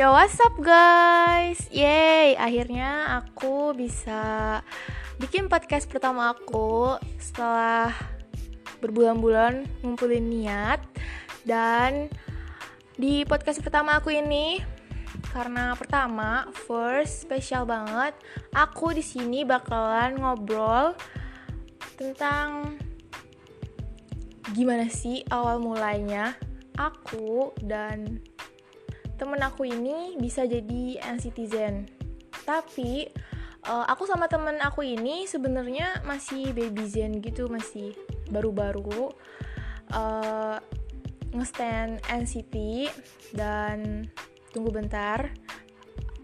Yo 0.00 0.16
what's 0.16 0.40
up 0.40 0.56
guys? 0.64 1.68
Yeay 1.68 2.32
akhirnya 2.32 3.20
aku 3.20 3.76
bisa 3.76 4.64
bikin 5.20 5.52
podcast 5.52 5.92
pertama 5.92 6.32
aku 6.32 6.96
Setelah 7.20 7.92
berbulan-bulan 8.80 9.68
ngumpulin 9.84 10.24
niat. 10.24 10.80
Dan 11.44 12.08
di 12.96 13.28
podcast 13.28 13.60
pertama 13.60 14.00
aku 14.00 14.08
ini 14.08 14.64
karena 15.36 15.76
pertama 15.76 16.48
first 16.48 17.28
spesial 17.28 17.68
banget 17.68 18.16
aku 18.56 18.96
di 18.96 19.04
sini 19.04 19.44
bakalan 19.44 20.16
ngobrol 20.16 20.96
tentang 22.00 22.80
gimana 24.56 24.88
sih 24.88 25.20
awal 25.28 25.60
mulainya 25.60 26.40
aku 26.80 27.52
dan 27.60 28.24
temen 29.20 29.36
aku 29.44 29.68
ini 29.68 30.16
bisa 30.16 30.48
jadi 30.48 30.96
citizen. 31.20 31.84
Tapi 32.48 33.04
uh, 33.68 33.84
aku 33.84 34.08
sama 34.08 34.32
temen 34.32 34.56
aku 34.64 34.80
ini 34.80 35.28
sebenarnya 35.28 36.00
masih 36.08 36.56
baby 36.56 36.88
zen 36.88 37.20
gitu 37.20 37.52
masih 37.52 37.92
baru-baru 38.32 39.12
uh, 39.92 40.56
ngestand 41.36 42.00
NCT 42.08 42.88
dan 43.36 44.08
tunggu 44.56 44.72
bentar 44.72 45.30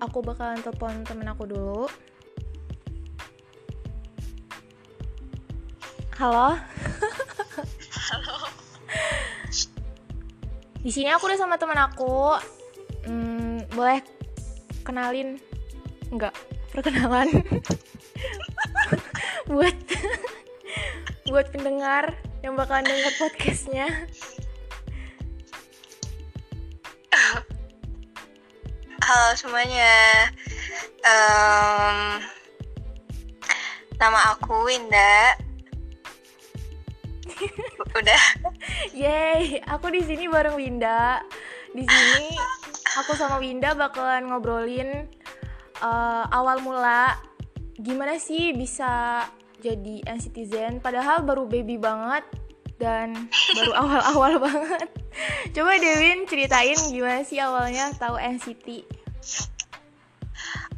aku 0.01 0.25
bakalan 0.25 0.65
telepon 0.65 1.05
temen 1.05 1.29
aku 1.29 1.45
dulu. 1.45 1.85
Halo? 6.17 6.57
Halo. 8.09 8.37
Di 10.81 10.89
sini 10.89 11.13
aku 11.13 11.29
udah 11.29 11.37
sama 11.37 11.61
temen 11.61 11.77
aku 11.77 12.56
hmm, 13.07 13.67
boleh 13.73 14.01
kenalin? 14.83 15.41
Enggak. 16.11 16.35
Perkenalan. 16.71 17.31
Buat 19.47 19.77
buat 21.31 21.47
pendengar 21.51 22.15
yang 22.43 22.55
bakalan 22.55 22.87
dengar 22.87 23.15
podcastnya. 23.19 23.87
Halo 29.07 29.39
semuanya. 29.39 29.95
Um, 31.07 32.19
nama 34.03 34.19
aku 34.35 34.67
Winda. 34.67 35.39
Udah. 37.99 38.25
Yeay, 38.91 39.63
aku 39.71 39.95
di 39.95 40.03
sini 40.03 40.27
bareng 40.27 40.59
Winda. 40.59 41.23
Di 41.71 41.87
sini 41.87 42.35
aku 42.97 43.13
sama 43.13 43.37
Winda 43.37 43.77
bakalan 43.77 44.25
ngobrolin 44.29 45.05
uh, 45.85 46.25
awal 46.33 46.65
mula 46.65 47.21
gimana 47.77 48.17
sih 48.17 48.57
bisa 48.57 49.25
jadi 49.61 50.01
citizen 50.17 50.81
padahal 50.81 51.21
baru 51.25 51.45
baby 51.45 51.77
banget 51.77 52.25
dan 52.81 53.29
baru 53.57 53.73
awal-awal 53.81 54.33
banget. 54.41 54.89
Coba 55.57 55.81
Dewin 55.81 56.29
ceritain 56.29 56.77
gimana 56.93 57.25
sih 57.25 57.41
awalnya 57.41 57.89
tahu 57.97 58.21
NCT? 58.21 58.85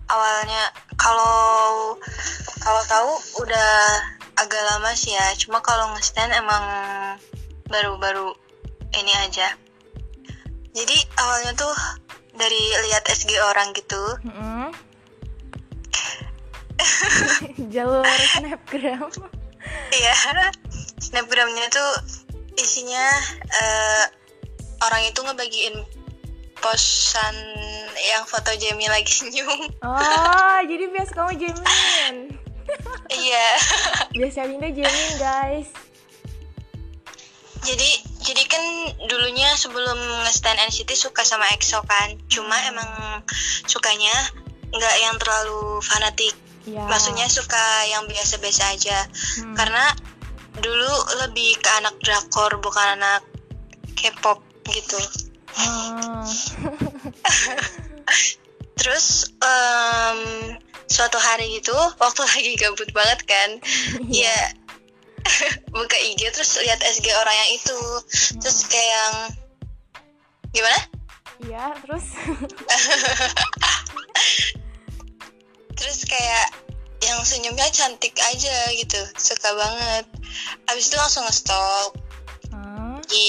Awalnya 0.07 0.63
kalau 0.95 1.99
kalau 2.63 2.83
tahu 2.87 3.11
udah 3.43 3.71
agak 4.39 4.63
lama 4.75 4.95
sih 4.95 5.15
ya. 5.15 5.27
Cuma 5.43 5.59
kalau 5.59 5.91
nge-stand 5.95 6.31
emang 6.39 6.65
baru-baru 7.67 8.31
ini 8.95 9.13
aja 9.27 9.59
jadi 10.79 10.97
awalnya 11.19 11.53
tuh 11.59 11.75
dari 12.39 12.63
lihat 12.89 13.05
SG 13.11 13.35
orang 13.53 13.75
gitu. 13.75 14.03
Mm-hmm. 14.25 14.65
jalur 17.75 18.07
snapgram. 18.39 19.11
Iya. 19.93 20.15
Snapgramnya 21.03 21.67
tuh 21.71 21.91
isinya 22.59 23.07
uh, 23.51 24.05
orang 24.87 25.03
itu 25.11 25.21
ngebagiin 25.23 25.77
posan 26.59 27.37
yang 27.99 28.27
foto 28.27 28.51
Jamie 28.59 28.91
lagi 28.91 29.11
senyum. 29.19 29.71
Oh 29.83 30.59
jadi 30.67 30.91
biasa 30.91 31.13
kamu 31.15 31.33
Jamin 31.39 32.39
iya. 33.09 33.49
Biasa 34.13 34.45
Linda 34.45 34.69
Jamin 34.69 35.11
guys. 35.17 35.71
Jadi 37.65 37.91
jadi 38.29 38.45
kan 38.45 38.65
dulunya 39.09 39.49
sebelum 39.57 39.97
nge-stand 40.29 40.61
NCT 40.69 40.93
suka 40.93 41.25
sama 41.25 41.49
EXO 41.57 41.81
kan 41.89 42.13
cuma 42.29 42.53
hmm. 42.53 42.69
emang 42.77 42.91
sukanya 43.65 44.13
nggak 44.69 44.97
yang 45.01 45.17
terlalu 45.17 45.81
fanatik 45.81 46.37
ya. 46.69 46.85
maksudnya 46.85 47.25
suka 47.25 47.89
yang 47.89 48.05
biasa-biasa 48.05 48.77
aja 48.77 48.99
hmm. 49.41 49.57
karena 49.57 49.97
dulu 50.61 50.93
lebih 51.25 51.57
ke 51.57 51.71
anak 51.81 51.97
drakor 52.05 52.61
bukan 52.61 53.01
anak 53.01 53.25
K-pop 53.97 54.45
gitu 54.69 55.01
hmm. 55.57 56.29
terus 58.79 59.33
um, 59.41 60.21
suatu 60.85 61.17
hari 61.17 61.49
gitu 61.57 61.77
waktu 61.97 62.21
lagi 62.37 62.53
gabut 62.61 62.93
banget 62.93 63.25
kan 63.25 63.49
ya 64.05 64.37
buka 65.75 65.97
IG 65.99 66.31
terus 66.35 66.59
lihat 66.63 66.81
SG 66.83 67.07
orang 67.15 67.37
yang 67.37 67.51
itu. 67.57 67.79
Hmm. 67.79 68.41
terus 68.41 68.59
kayak 68.67 68.89
yang 68.89 69.15
gimana? 70.55 70.81
Iya 71.39 71.65
terus? 71.87 72.07
Terus 75.79 76.03
kayak 76.11 76.51
yang 77.07 77.23
senyumnya 77.23 77.71
cantik 77.71 78.11
aja 78.19 78.57
gitu 78.75 78.99
suka 79.15 79.47
banget. 79.55 80.05
Abis 80.67 80.91
itu 80.91 80.99
langsung 80.99 81.23
nge-stalk 81.23 81.95
hmm. 82.51 82.99
di 83.07 83.29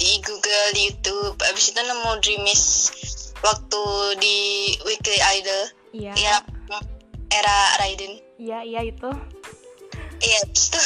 di 0.00 0.10
Google 0.24 0.68
di 0.72 0.88
YouTube. 0.88 1.36
Abis 1.52 1.76
itu 1.76 1.80
nemu 1.84 2.16
Dreamis 2.24 2.64
waktu 3.44 3.84
di 4.24 4.38
Weekly 4.88 5.20
Idol. 5.20 5.62
Iya. 5.92 6.12
Yang 6.16 6.44
era 7.28 7.58
Raiden. 7.84 8.16
Iya 8.40 8.64
iya 8.64 8.80
itu 8.88 9.12
iya 10.20 10.40
itu 10.44 10.80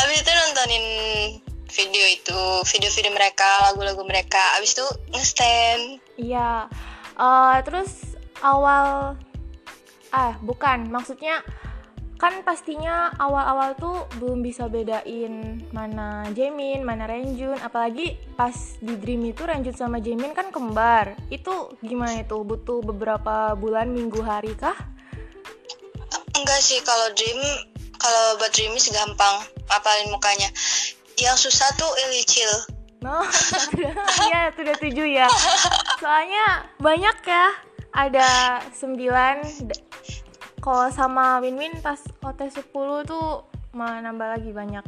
abis 0.00 0.18
itu 0.22 0.30
nontonin 0.30 0.86
video 1.70 2.04
itu 2.10 2.40
video-video 2.66 3.12
mereka 3.14 3.48
lagu-lagu 3.70 4.02
mereka 4.02 4.42
abis 4.58 4.74
itu 4.74 4.86
ngestand 5.14 5.82
iya 6.18 6.66
uh, 7.14 7.56
terus 7.62 8.18
awal 8.42 9.14
ah 10.10 10.34
bukan 10.42 10.90
maksudnya 10.90 11.42
kan 12.20 12.44
pastinya 12.44 13.16
awal-awal 13.16 13.72
tuh 13.80 14.04
belum 14.20 14.44
bisa 14.44 14.68
bedain 14.68 15.64
mana 15.72 16.28
Jamin, 16.36 16.84
mana 16.84 17.08
Renjun, 17.08 17.56
apalagi 17.64 18.20
pas 18.36 18.52
di 18.76 18.92
Dream 19.00 19.32
itu 19.32 19.40
Renjun 19.40 19.72
sama 19.72 20.04
Jamin 20.04 20.36
kan 20.36 20.52
kembar. 20.52 21.16
Itu 21.32 21.80
gimana 21.80 22.20
itu? 22.20 22.36
Butuh 22.44 22.84
beberapa 22.84 23.56
bulan, 23.56 23.88
minggu, 23.88 24.20
hari 24.20 24.52
kah? 24.52 24.76
Enggak 26.40 26.60
sih 26.64 26.80
kalau 26.82 27.12
dream 27.14 27.40
kalau 28.00 28.40
buat 28.40 28.50
dreamis 28.56 28.88
gampang 28.88 29.44
apalin 29.68 30.08
mukanya 30.08 30.48
yang 31.20 31.36
susah 31.36 31.68
tuh 31.76 31.90
ilicil 32.08 32.80
No, 33.00 33.24
iya 34.28 34.52
sudah 34.52 34.76
tujuh 34.76 35.08
ya. 35.08 35.24
Soalnya 35.96 36.68
banyak 36.84 37.16
ya. 37.24 37.48
Ada 37.96 38.60
sembilan. 38.76 39.40
Kalau 40.60 40.92
sama 40.92 41.40
Win 41.40 41.56
Win 41.56 41.80
pas 41.80 41.96
OT 42.20 42.52
10 42.52 42.68
tuh 43.08 43.48
mau 43.72 43.88
nambah 43.88 44.36
lagi 44.36 44.52
banyak. 44.52 44.84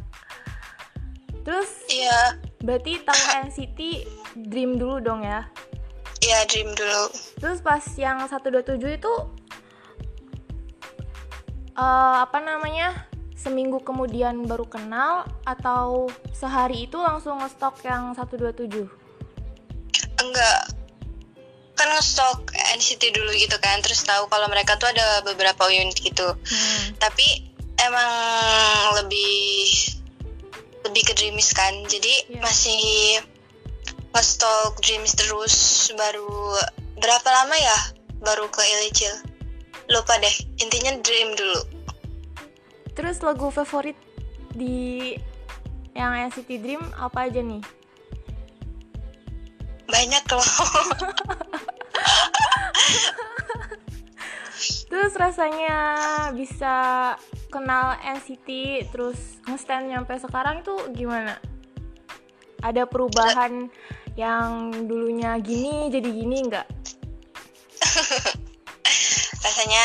Terus 1.40 1.88
Iya. 1.88 2.36
Berarti 2.60 3.00
tahu 3.00 3.22
NCT 3.48 3.80
Dream 4.52 4.76
dulu 4.76 5.00
dong 5.00 5.24
ya? 5.24 5.48
Iya, 6.20 6.44
Dream 6.46 6.68
dulu. 6.76 7.08
Terus 7.40 7.64
pas 7.64 7.82
yang 7.96 8.22
127 8.28 8.76
itu 9.00 9.12
uh, 11.76 12.24
apa 12.24 12.38
namanya 12.40 13.08
seminggu 13.36 13.82
kemudian 13.82 14.46
baru 14.46 14.68
kenal 14.70 15.26
atau 15.42 16.06
sehari 16.30 16.86
itu 16.86 17.00
langsung 17.00 17.42
ngestok 17.42 17.82
yang 17.82 18.14
127? 18.14 18.86
Enggak. 20.22 20.62
Kan 21.74 21.88
ngestok 21.98 22.54
NCT 22.78 23.10
dulu 23.10 23.34
gitu 23.34 23.56
kan, 23.58 23.82
terus 23.82 24.06
tahu 24.06 24.30
kalau 24.30 24.46
mereka 24.46 24.78
tuh 24.78 24.92
ada 24.92 25.26
beberapa 25.26 25.66
unit 25.72 25.98
gitu. 25.98 26.38
Hmm. 26.38 26.84
Tapi 27.02 27.50
emang 27.82 29.02
lebih 29.02 29.74
lebih 30.86 31.02
ke 31.02 31.12
Dreamis 31.18 31.50
kan. 31.50 31.74
Jadi 31.90 32.30
yeah. 32.30 32.42
masih 32.44 32.82
ngestok 34.14 34.78
Dreamis 34.84 35.18
terus 35.18 35.54
baru 35.98 36.54
berapa 37.00 37.28
lama 37.32 37.56
ya 37.58 37.78
baru 38.22 38.46
ke 38.46 38.62
Illicil? 38.62 39.31
Lupa 39.92 40.16
deh 40.18 40.36
intinya 40.58 40.96
dream 41.04 41.36
dulu. 41.36 41.60
Terus 42.96 43.20
lagu 43.20 43.52
favorit 43.52 43.96
di 44.52 45.16
yang 45.92 46.16
NCT 46.28 46.50
Dream 46.60 46.80
apa 46.96 47.28
aja 47.28 47.40
nih? 47.44 47.60
Banyak 49.88 50.24
loh. 50.32 50.44
Terus 54.92 55.12
rasanya 55.16 55.78
bisa 56.36 56.74
kenal 57.48 57.96
NCT 58.00 58.48
terus 58.92 59.40
ngestand 59.48 59.88
nyampe 59.88 60.12
sekarang 60.20 60.60
itu 60.60 60.76
gimana? 60.92 61.40
Ada 62.60 62.84
perubahan 62.84 63.72
yang 64.16 64.72
dulunya 64.84 65.40
gini 65.40 65.88
jadi 65.88 66.08
gini 66.12 66.36
nggak 66.44 66.68
rasanya 69.52 69.84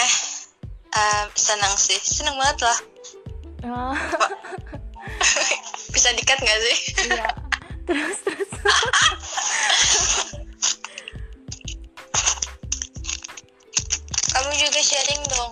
uh, 0.96 1.28
senang 1.36 1.76
sih. 1.76 2.00
Senang 2.00 2.40
banget 2.40 2.64
lah. 2.64 2.80
Oh. 3.68 3.92
bisa 5.92 6.16
dikat 6.16 6.40
nggak 6.40 6.60
sih? 6.64 7.04
Iya. 7.12 7.28
Terus 7.84 8.16
terus. 8.24 8.48
Kamu 14.32 14.56
juga 14.56 14.80
sharing 14.80 15.20
dong. 15.36 15.52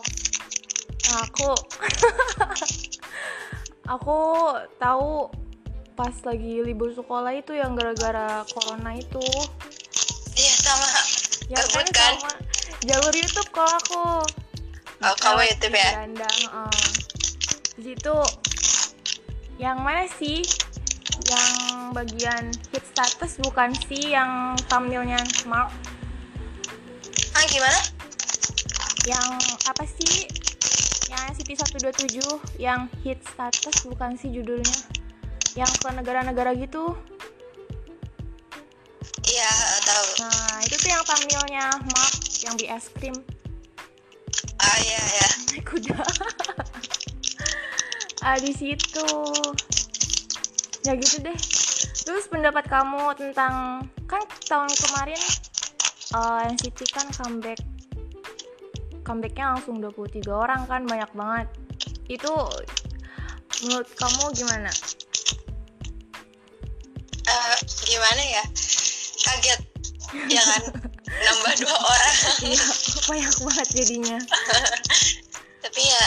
Aku. 1.28 1.52
Aku 4.00 4.16
tahu 4.80 5.28
pas 6.00 6.16
lagi 6.24 6.64
libur 6.64 6.96
sekolah 6.96 7.36
itu 7.36 7.52
yang 7.52 7.76
gara-gara 7.76 8.48
corona 8.48 8.96
itu. 8.96 9.20
Iya 10.40 10.56
sama. 10.64 10.88
Ya 11.52 11.60
Gabut 11.68 11.92
kan, 11.92 12.16
kan? 12.16 12.16
sama 12.16 12.55
jalur 12.86 13.14
YouTube 13.18 13.50
kok 13.50 13.66
aku. 13.66 14.22
Oh, 15.02 15.16
kamu 15.18 15.42
YouTube 15.50 15.76
ya? 15.76 15.90
Beranda, 15.98 16.30
heeh. 16.30 16.84
di 17.76 17.82
situ 17.92 18.18
yang 19.58 19.82
mana 19.82 20.06
sih? 20.08 20.46
Yang 21.26 21.54
bagian 21.98 22.44
hit 22.70 22.86
status 22.86 23.42
bukan 23.42 23.74
sih 23.90 24.14
yang 24.14 24.54
thumbnailnya 24.70 25.18
Mark? 25.50 25.74
Ah 27.34 27.46
gimana? 27.50 27.80
Yang 29.10 29.30
apa 29.66 29.84
sih? 29.90 30.30
Yang 31.10 31.42
City 31.42 31.54
127 31.58 32.62
yang 32.62 32.86
hit 33.02 33.18
status 33.26 33.90
bukan 33.90 34.14
sih 34.14 34.30
judulnya? 34.30 34.78
Yang 35.58 35.72
ke 35.82 35.90
negara-negara 35.90 36.54
gitu 36.54 36.94
tahu. 39.96 40.08
Nah 40.28 40.60
itu 40.68 40.76
tuh 40.76 40.90
yang 40.92 41.04
thumbnailnya 41.08 41.66
Mark 41.96 42.14
yang 42.44 42.56
di 42.60 42.66
es 42.68 42.92
krim. 42.92 43.16
Ah 44.60 44.78
iya 44.84 45.00
ya 45.00 45.30
naik 45.52 45.64
kuda. 45.72 45.96
Ah 48.26 48.42
di 48.42 48.50
situ. 48.58 49.06
Ya 50.82 50.98
gitu 50.98 51.22
deh. 51.22 51.38
Terus 52.06 52.26
pendapat 52.26 52.66
kamu 52.66 53.14
tentang 53.14 53.86
kan 54.10 54.22
tahun 54.50 54.70
kemarin 54.74 55.22
uh, 56.18 56.42
NCT 56.50 56.90
kan 56.90 57.06
comeback. 57.14 57.62
Comebacknya 59.06 59.54
langsung 59.54 59.78
23 59.78 60.26
orang 60.34 60.66
kan 60.66 60.90
banyak 60.90 61.12
banget. 61.14 61.48
Itu 62.10 62.34
menurut 63.62 63.90
kamu 63.94 64.34
gimana? 64.34 64.74
Eh, 67.30 67.58
gimana 67.86 68.22
ya? 68.26 68.44
Kaget 69.22 69.75
ya 70.30 70.44
kan? 70.44 70.64
Nambah 71.06 71.54
dua 71.62 71.78
orang. 71.78 72.16
Iya 72.46 72.66
banyak 73.06 73.36
banget 73.46 73.68
jadinya. 73.76 74.18
Tapi 75.66 75.82
ya 75.82 76.06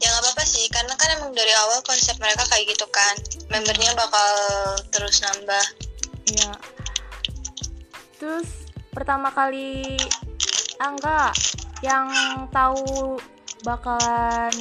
ya 0.00 0.06
nggak 0.10 0.22
apa-apa 0.24 0.44
sih. 0.44 0.64
Karena 0.72 0.94
kan 0.96 1.08
emang 1.18 1.32
dari 1.32 1.52
awal 1.54 1.80
konsep 1.84 2.16
mereka 2.20 2.44
kayak 2.48 2.72
gitu 2.72 2.86
kan. 2.88 3.14
Membernya 3.52 3.92
bakal 3.96 4.30
terus 4.90 5.20
nambah. 5.24 5.64
Iya. 6.34 6.52
Terus 8.20 8.48
pertama 8.94 9.28
kali 9.34 9.98
enggak 10.78 11.34
yang 11.84 12.08
tahu 12.48 13.18
bakalan 13.64 14.52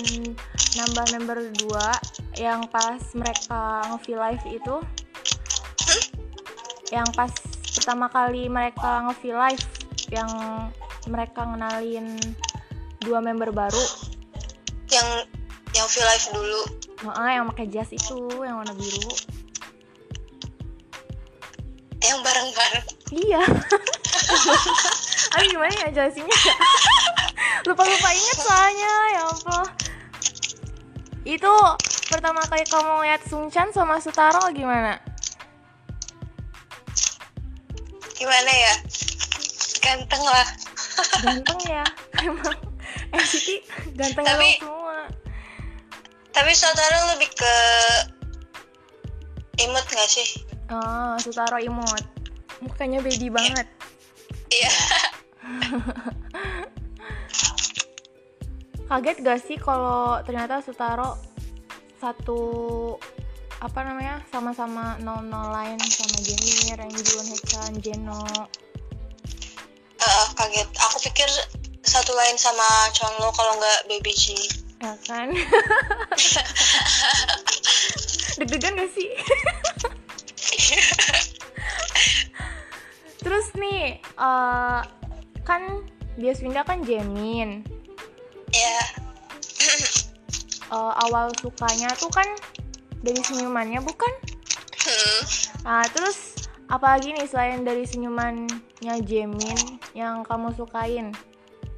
nambah 0.74 1.06
member 1.14 1.40
dua 1.60 1.92
yang 2.40 2.66
pas 2.72 3.00
mereka 3.14 3.84
nge 3.94 4.16
live 4.16 4.46
itu 4.50 4.76
yang 6.90 7.06
pas 7.14 7.32
pertama 7.74 8.08
kali 8.08 8.48
mereka 8.48 9.06
nge 9.10 9.34
live 9.34 9.66
yang 10.14 10.30
mereka 11.10 11.44
ngenalin 11.44 12.18
dua 13.02 13.20
member 13.20 13.52
baru 13.52 13.86
yang 14.94 15.08
yang 15.74 15.88
feel 15.90 16.06
life 16.06 16.30
dulu 16.32 16.62
Heeh, 17.04 17.30
yang 17.36 17.46
pakai 17.52 17.68
jas 17.68 17.92
itu 17.92 18.30
yang 18.46 18.62
warna 18.62 18.72
biru 18.78 19.12
yang 22.04 22.20
bareng-bareng 22.24 23.04
Iya. 23.14 23.42
Aduh 25.38 25.48
gimana 25.50 25.74
ya 25.86 25.90
jelasinnya? 25.94 26.34
Lupa-lupa 27.70 28.10
inget 28.10 28.38
soalnya, 28.42 28.94
ya 29.14 29.22
ampun. 29.30 29.66
Itu 31.24 31.54
pertama 32.10 32.42
kali 32.50 32.66
kamu 32.66 33.06
lihat 33.06 33.22
Sungchan 33.30 33.70
sama 33.70 34.02
Sutaro 34.02 34.50
gimana? 34.52 34.98
Gimana 38.24 38.48
ya 38.50 38.74
ganteng 39.80 40.24
lah 40.24 40.48
Ganteng 41.20 41.60
ya, 41.66 41.84
emang 42.22 42.56
NCT 43.12 43.50
ganteng 43.94 44.24
Tapi- 44.24 44.58
semua. 44.58 45.10
tapi 46.32 46.52
saudara 46.54 47.12
lebih 47.12 47.28
ke 47.30 47.56
imut 49.60 49.84
gak 49.84 50.08
sih 50.08 50.30
Oh, 50.66 51.14
Sutaro 51.18 51.60
imut. 51.60 52.02
Mukanya 52.60 52.98
baby 53.00 53.28
banget. 53.28 53.68
iya 54.50 54.72
Kaget 58.86 59.18
gak 59.20 59.40
sih 59.40 59.58
kalau 59.58 60.22
ternyata 60.22 60.60
Sutaro 60.60 61.18
satu 61.98 62.40
apa 63.64 63.80
namanya 63.80 64.20
sama-sama 64.28 65.00
00 65.00 65.32
lain 65.32 65.80
sama 65.88 66.20
Jenny, 66.20 66.76
Renjun, 66.76 67.26
Hechan, 67.32 67.72
Jeno. 67.80 68.28
Eh, 70.04 70.26
kaget 70.36 70.68
aku 70.84 70.98
pikir 71.08 71.32
satu 71.80 72.12
lain 72.12 72.36
sama 72.36 72.92
Chonlo 72.92 73.32
kalau 73.32 73.56
nggak 73.56 73.88
Baby 73.88 74.12
G 74.12 74.36
Ya 74.84 74.92
kan? 75.08 75.32
Deg-degan 78.44 78.76
gak 78.76 78.92
sih? 78.92 79.16
Terus 83.24 83.48
nih, 83.56 84.04
eh, 84.04 84.80
kan 85.48 85.88
Biaswinda 86.20 86.68
kan 86.68 86.84
Jamin. 86.84 87.64
ya 88.52 88.80
Eh, 90.74 90.94
awal 91.08 91.32
sukanya 91.40 91.88
tuh 91.96 92.12
kan 92.12 92.28
dari 93.04 93.20
senyumannya 93.20 93.84
bukan? 93.84 94.14
hmm. 94.80 95.22
Nah, 95.68 95.84
terus 95.92 96.48
apalagi 96.72 97.12
nih 97.12 97.28
selain 97.28 97.68
dari 97.68 97.84
senyumannya 97.84 98.96
Jamin 99.04 99.60
yang 99.92 100.24
kamu 100.24 100.56
sukain? 100.56 101.12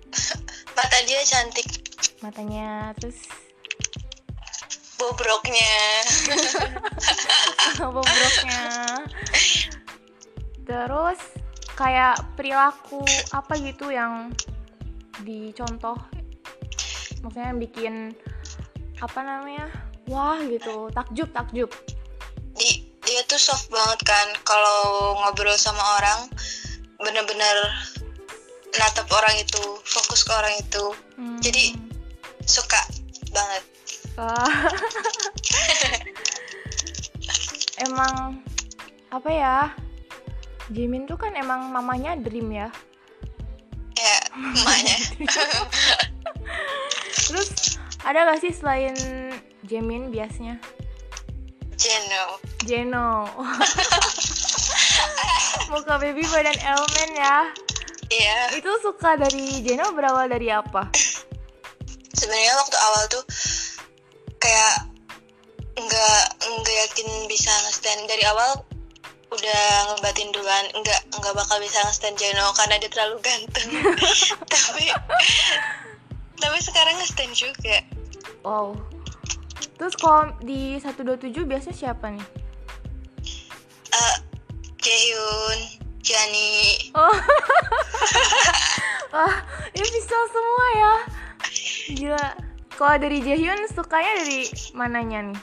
mata 0.78 0.98
dia 1.10 1.22
cantik 1.26 1.68
Matanya, 2.24 2.96
terus 2.98 3.28
bobroknya 4.96 5.76
bobroknya. 7.94 8.64
Terus 10.66 11.22
kayak 11.76 12.18
perilaku 12.40 13.04
apa 13.36 13.54
gitu 13.60 13.92
yang 13.92 14.32
dicontoh 15.28 16.00
maksudnya 17.20 17.52
yang 17.52 17.60
bikin 17.60 17.96
apa 19.04 19.20
namanya 19.22 19.68
wah 20.10 20.40
gitu. 20.46 20.90
Takjub 20.94 21.30
takjub. 21.32 21.70
Di 22.56 22.84
dia 23.06 23.22
tuh 23.30 23.38
soft 23.38 23.70
banget 23.70 24.02
kan 24.02 24.28
kalau 24.42 25.14
ngobrol 25.22 25.54
sama 25.58 25.82
orang 26.02 26.26
bener-bener 26.98 27.58
natap 28.76 29.06
orang 29.14 29.36
itu 29.38 29.62
fokus 29.86 30.26
ke 30.26 30.32
orang 30.34 30.56
itu. 30.58 30.86
Hmm. 31.18 31.40
Jadi- 31.42 31.86
suka 32.46 32.78
banget. 33.34 33.64
Emang 37.86 38.40
apa 39.12 39.30
ya 39.30 39.74
Jimin 40.72 41.06
tuh 41.06 41.20
kan 41.20 41.36
emang 41.36 41.70
mamanya 41.74 42.16
Dream 42.16 42.50
ya. 42.54 42.70
Ya 43.96 44.18
emaknya 44.60 44.98
terus 47.26 47.80
ada 48.06 48.30
gak 48.30 48.44
sih 48.44 48.54
selain 48.54 48.94
Jimin 49.66 50.14
biasanya? 50.14 50.62
Jeno. 51.76 52.40
Jeno. 52.64 53.08
Muka 55.74 56.00
baby 56.00 56.24
badan 56.32 56.56
elemen 56.56 57.10
ya. 57.20 57.52
Iya. 58.08 58.40
Itu 58.56 58.72
suka 58.80 59.20
dari 59.20 59.60
Jeno 59.66 59.92
berawal 59.92 60.32
dari 60.32 60.54
apa? 60.54 60.88
Sebenarnya 62.16 62.54
waktu 62.58 62.78
awal 62.80 63.04
tuh 63.12 63.24
kayak 64.40 64.88
nggak 65.76 66.24
nggak 66.42 66.78
yakin 66.88 67.28
bisa 67.28 67.52
nge-stand. 67.68 68.08
Dari 68.08 68.24
awal 68.32 68.64
udah 69.36 69.64
ngebatin 69.92 70.32
duluan 70.32 70.66
enggak 70.80 71.04
enggak 71.12 71.36
bakal 71.36 71.60
bisa 71.60 71.84
nge-stand 71.84 72.16
Jeno 72.16 72.56
karena 72.56 72.80
dia 72.80 72.88
terlalu 72.88 73.20
ganteng. 73.20 73.68
Tapi 74.54 74.96
tapi 76.40 76.58
sekarang 76.64 76.96
nge-stand 77.04 77.36
juga. 77.36 77.84
Wow 78.48 78.95
terus 79.76 79.96
kalau 80.00 80.32
di 80.40 80.80
127 80.80 81.32
biasanya 81.44 81.76
siapa 81.76 82.12
nih? 82.12 82.26
Uh, 83.92 84.16
Jaehyun 84.80 85.60
Jani. 86.06 86.52
Oh. 86.94 87.18
Wah 89.16 89.36
ini 89.74 89.88
bisa 89.90 90.18
semua 90.30 90.66
ya. 90.78 90.94
Gila. 91.96 92.28
Kalau 92.76 92.96
dari 93.00 93.24
Jaehyun 93.24 93.66
sukanya 93.72 94.12
dari 94.22 94.46
mananya 94.76 95.32
nih? 95.32 95.40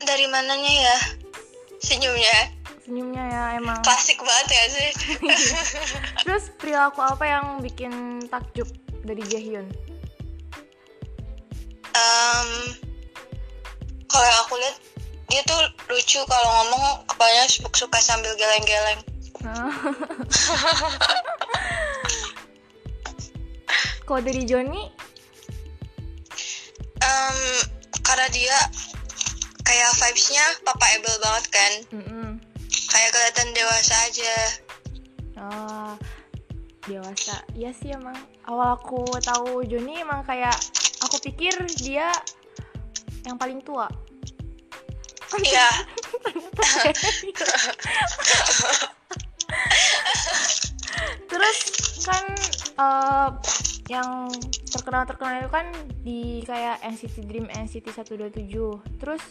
Dari 0.00 0.26
mananya 0.32 0.72
ya? 0.72 0.96
Senyumnya. 1.78 2.36
Senyumnya 2.82 3.24
ya 3.28 3.42
emang. 3.60 3.78
Klasik 3.84 4.18
banget 4.24 4.48
ya 4.50 4.64
sih. 4.72 4.90
Terus 6.26 6.50
perilaku 6.56 7.04
apa 7.04 7.24
yang 7.28 7.44
bikin 7.62 8.24
takjub 8.26 8.66
dari 9.04 9.22
Jaehyun 9.28 9.68
um, 12.40 12.72
kalau 14.08 14.24
yang 14.24 14.40
aku 14.44 14.54
lihat 14.58 14.76
dia 15.30 15.42
tuh 15.46 15.60
lucu 15.86 16.18
kalau 16.26 16.48
ngomong 16.50 17.06
kepalanya 17.06 17.46
suka 17.52 17.98
sambil 18.02 18.34
geleng-geleng. 18.34 19.00
Kalau 24.10 24.20
dari 24.26 24.42
Joni? 24.42 24.90
Um, 26.98 27.38
karena 28.02 28.26
dia 28.34 28.58
kayak 29.62 29.94
vibesnya 30.02 30.42
papa 30.66 30.82
able 30.98 31.14
banget 31.22 31.46
kan. 31.54 31.72
Mm 31.94 32.02
-mm. 32.02 32.28
kayak 32.90 33.14
kelihatan 33.14 33.54
dewasa 33.54 33.94
aja. 34.10 34.34
Oh 35.38 35.94
dewasa. 36.90 37.38
Iya 37.54 37.70
sih 37.70 37.94
emang. 37.94 38.18
Awal 38.50 38.74
aku 38.82 39.06
tahu 39.22 39.62
Joni 39.62 40.02
emang 40.02 40.26
kayak 40.26 40.58
aku 41.10 41.26
pikir 41.26 41.50
dia 41.82 42.14
yang 43.26 43.34
paling 43.34 43.58
tua. 43.66 43.90
Iya. 45.42 45.66
Terus 51.26 51.58
kan 52.06 52.24
uh, 52.78 53.34
yang 53.90 54.30
terkenal 54.70 55.02
terkenal 55.02 55.42
itu 55.42 55.50
kan 55.50 55.66
di 56.06 56.46
kayak 56.46 56.78
NCT 56.86 57.26
Dream 57.26 57.50
NCT 57.50 57.90
127 57.90 59.02
terus 59.02 59.22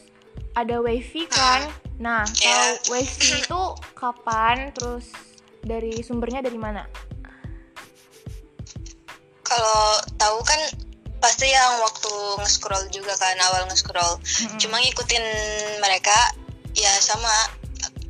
ada 0.60 0.84
Wavy 0.84 1.32
kan? 1.32 1.64
Nah 2.04 2.28
kalau 2.28 2.44
Yeah. 2.44 2.76
Wavy 2.92 3.40
itu 3.40 3.62
kapan? 3.96 4.76
Terus 4.76 5.16
dari 5.64 6.04
sumbernya 6.04 6.44
dari 6.44 6.60
mana? 6.60 6.84
Kalau 9.48 10.04
tahu 10.20 10.44
kan 10.44 10.89
pasti 11.20 11.52
yang 11.52 11.84
waktu 11.84 12.12
nge-scroll 12.40 12.88
juga 12.92 13.14
kan 13.20 13.36
awal 13.52 13.68
nge-scroll. 13.68 14.20
Mm-mm. 14.20 14.60
cuma 14.60 14.80
ngikutin 14.80 15.26
mereka 15.84 16.16
ya 16.76 16.92
sama. 17.00 17.32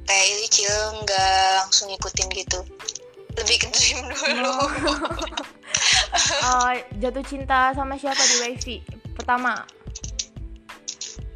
Kayak 0.10 0.26
Ilicil 0.42 0.74
nggak 1.06 1.42
langsung 1.62 1.86
ngikutin 1.94 2.28
gitu. 2.34 2.60
Lebih 3.38 3.58
ke 3.62 3.68
dream 3.70 4.00
dulu. 4.10 4.54
Uh, 6.42 6.74
jatuh 7.02 7.22
cinta 7.22 7.70
sama 7.78 7.94
siapa 7.94 8.22
di 8.26 8.36
Wavy 8.42 8.78
pertama. 9.14 9.66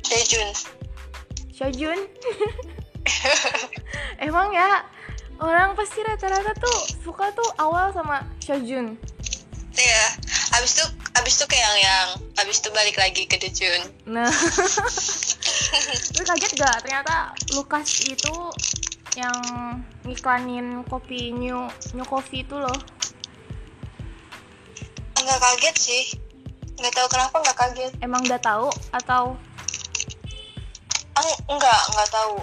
Daejun 0.10 0.50
Sojun 1.53 2.00
emang 4.25 4.50
ya 4.53 4.82
orang 5.38 5.77
pasti 5.77 6.01
rata-rata 6.01 6.53
tuh 6.58 6.80
suka 7.06 7.30
tuh 7.34 7.46
awal 7.62 7.94
sama 7.94 8.25
Sojun 8.42 8.98
ya 9.74 10.06
abis 10.53 10.72
itu 10.77 10.86
abis 11.17 11.33
itu 11.39 11.45
kayak 11.50 11.65
yang 11.65 11.77
yang 11.81 12.07
abis 12.41 12.57
itu 12.62 12.69
balik 12.74 12.98
lagi 12.98 13.24
ke 13.25 13.38
Daejun 13.41 13.81
nah. 14.05 14.29
Lu 16.17 16.22
kaget 16.22 16.51
gak? 16.57 16.86
Ternyata 16.86 17.33
Lukas 17.57 18.05
itu 18.05 18.36
yang 19.17 19.38
ngiklanin 20.05 20.81
kopi 20.86 21.33
new 21.33 21.69
new 21.93 22.05
coffee 22.05 22.41
itu 22.45 22.57
loh. 22.57 22.77
Nggak 25.17 25.39
kaget 25.39 25.75
sih. 25.77 26.03
Nggak 26.77 26.93
tahu 26.98 27.07
kenapa 27.10 27.36
nggak 27.41 27.57
kaget. 27.57 27.91
Emang 28.01 28.22
udah 28.25 28.41
tahu 28.41 28.67
atau? 28.93 29.24
Eng- 31.13 31.41
enggak 31.50 31.81
enggak 31.93 32.10
tahu. 32.10 32.36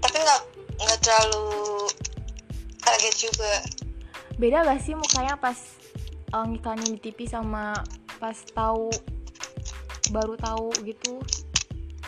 Tapi 0.00 0.16
nggak 0.20 0.40
nggak 0.80 0.98
terlalu 1.00 1.48
kaget 2.84 3.14
juga. 3.28 3.52
Beda 4.40 4.64
gak 4.64 4.80
sih 4.80 4.96
mukanya 4.96 5.36
pas 5.36 5.79
uh, 6.32 6.46
di 6.78 6.96
TV 6.98 7.26
sama 7.26 7.74
pas 8.18 8.36
tahu 8.54 8.90
baru 10.10 10.34
tahu 10.38 10.70
gitu. 10.86 11.22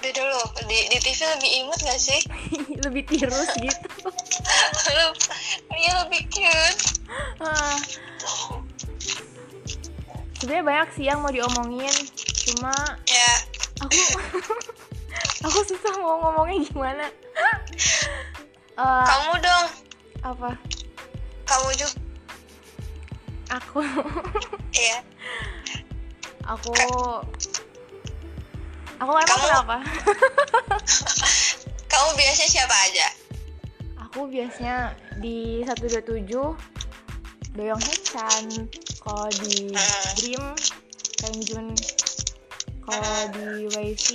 Beda 0.02 0.23
loh 0.26 0.47
di, 0.67 0.79
di 0.91 0.99
TV 0.99 1.19
lebih 1.38 1.50
imut 1.62 1.79
nggak 1.79 2.00
sih? 2.00 2.21
Lebih 2.85 3.02
tirus 3.07 3.50
gitu. 3.55 3.88
Dia 5.73 5.93
lebih 6.05 6.23
cute. 6.31 7.02
Ah. 7.43 7.79
sebenarnya 10.38 10.62
banyak 10.67 10.88
sih 10.95 11.05
yang 11.07 11.23
mau 11.23 11.31
diomongin 11.31 11.91
cuma 12.50 12.75
ya. 13.07 13.33
aku 13.83 13.99
aku 15.47 15.59
susah 15.71 15.93
mau 16.02 16.19
ngomongnya 16.23 16.67
gimana. 16.67 17.07
Eh, 18.79 19.05
kamu 19.07 19.33
dong. 19.43 19.67
Apa? 20.23 20.50
Kamu 21.47 21.69
juga 21.79 22.02
aku. 23.53 23.81
Ya 24.73 24.99
aku 26.43 26.75
aku 28.99 29.11
emang 29.13 29.27
Kamu- 29.29 29.45
kenapa? 29.47 29.77
Kamu 31.93 32.09
biasanya 32.13 32.51
siapa 32.51 32.77
aja? 32.83 33.09
Aku 34.09 34.27
biasanya 34.27 34.77
di 35.19 35.63
127 35.63 36.27
Doyong 37.53 37.79
Hechan 37.79 38.45
kalau 38.99 39.29
di 39.39 39.71
Hmm. 39.71 40.11
Dream 40.17 40.45
Kenjun 41.17 41.67
kalau 42.83 43.17
di 43.31 43.71
YC 43.71 44.07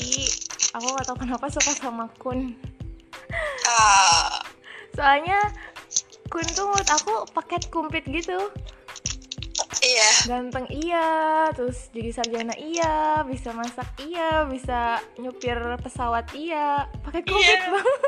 aku 0.75 0.85
gak 0.91 1.05
tau 1.07 1.15
kenapa 1.15 1.47
suka 1.47 1.71
sama 1.71 2.11
Kun. 2.19 2.51
Ah, 3.63 4.43
soalnya 4.91 5.39
Kun 6.27 6.43
tuh 6.51 6.67
menurut 6.67 6.89
aku 6.91 7.13
paket 7.31 7.71
komplit 7.71 8.03
gitu 8.03 8.51
iya. 9.83 10.09
Ganteng 10.25 10.67
iya. 10.69 11.07
Terus 11.53 11.89
jadi 11.93 12.09
sarjana 12.13 12.55
iya. 12.57 13.21
Bisa 13.25 13.51
masak 13.53 13.87
iya. 14.01 14.45
Bisa 14.45 15.01
nyupir 15.17 15.57
pesawat 15.81 16.31
iya. 16.33 16.87
Pakai 17.03 17.21
komplit 17.25 17.59
Iya. 17.61 17.71
banget 17.73 18.01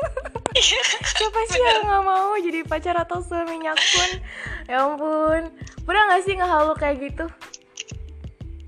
siapa 1.14 1.40
sih 1.46 1.62
yang 1.62 1.86
nggak 1.86 2.02
mau 2.02 2.34
jadi 2.34 2.66
pacar 2.66 2.98
atau 2.98 3.22
suaminya 3.22 3.70
Kun 3.70 4.10
ya 4.66 4.82
ampun. 4.82 5.42
Pernah 5.86 6.02
nggak 6.10 6.22
sih 6.26 6.34
ngehalu 6.34 6.74
kayak 6.74 6.96
gitu? 7.00 7.26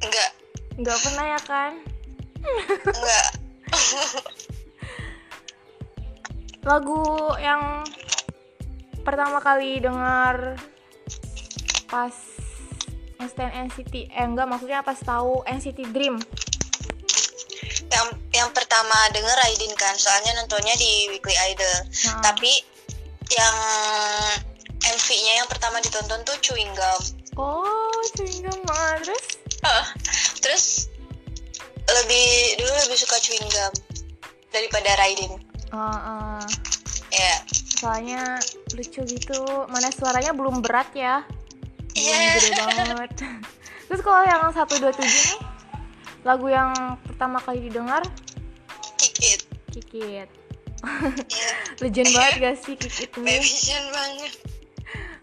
Enggak 0.03 0.31
nggak 0.79 0.99
pernah 1.03 1.25
ya 1.27 1.41
kan? 1.43 1.73
Enggak 2.87 3.29
lagu 6.63 7.03
yang 7.43 7.83
pertama 9.03 9.43
kali 9.43 9.83
dengar 9.83 10.55
pas 11.91 12.15
STN 13.29 13.71
NCT 13.71 14.11
eh 14.11 14.25
enggak 14.27 14.49
maksudnya 14.49 14.83
pas 14.83 14.99
tahu 14.99 15.45
NCT 15.47 15.95
Dream. 15.95 16.19
Yang 17.93 18.07
yang 18.33 18.51
pertama 18.51 18.97
denger 19.13 19.37
Aidin 19.47 19.73
kan? 19.77 19.95
Soalnya 19.95 20.35
nontonnya 20.41 20.75
di 20.81 21.13
Weekly 21.13 21.37
Idol. 21.53 21.77
Nah. 22.09 22.21
tapi 22.25 22.53
yang 23.33 23.57
MV-nya 24.83 25.33
yang 25.41 25.49
pertama 25.49 25.79
ditonton 25.81 26.21
tuh 26.27 26.37
Chewing 26.43 26.69
Gum 26.75 27.01
oh 27.41 28.01
sehingga 28.19 28.53
mah 28.69 28.99
terus? 29.01 29.27
Terus 30.43 30.65
lebih 31.87 32.59
dulu 32.59 32.73
lebih 32.87 32.99
suka 32.99 33.17
Chewing 33.23 33.47
Gum 33.47 33.73
daripada 34.51 34.91
Raidin 35.01 35.33
uh, 35.73 35.79
uh, 35.79 36.43
ya. 37.15 37.37
Soalnya 37.83 38.39
lucu 38.79 39.03
gitu. 39.03 39.43
Mana 39.67 39.91
suaranya 39.91 40.31
belum 40.31 40.63
berat 40.63 40.95
ya 40.95 41.27
Iya. 41.93 42.41
gede 42.41 42.51
banget. 42.57 43.11
Terus 43.89 44.01
kalau 44.01 44.23
yang 44.25 44.43
127 44.49 45.05
nih 45.05 45.37
lagu 46.23 46.47
yang 46.47 46.73
pertama 47.03 47.43
kali 47.43 47.67
didengar? 47.67 48.01
Kikit. 48.97 49.45
Kikit. 49.75 50.29
Ya 50.83 51.47
legend 51.83 52.11
banget 52.11 52.35
gak 52.43 52.57
sih 52.59 52.75
Kikit 52.75 53.15
nih 53.23 53.39
Babysian 53.39 53.85
banget. 53.95 54.33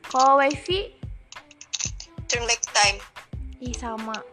Kalau 0.10 0.40
Wavy? 0.40 0.96
Turn 2.30 2.44
Back 2.46 2.64
Time. 2.72 2.98
Ih 3.60 3.76
sama. 3.76 4.16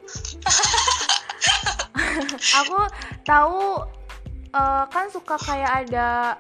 Aku 2.62 2.78
tahu 3.26 3.83
uh, 4.55 4.85
kan 4.88 5.11
suka 5.11 5.37
kayak 5.40 5.87
ada 5.87 6.38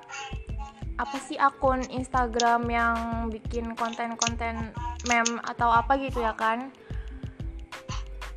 apa 0.96 1.16
sih 1.28 1.36
akun 1.36 1.84
Instagram 1.92 2.64
yang 2.72 2.96
bikin 3.28 3.76
konten-konten 3.76 4.72
meme 5.06 5.38
atau 5.46 5.70
apa 5.70 5.96
gitu 5.98 6.20
ya 6.22 6.34
kan? 6.36 6.70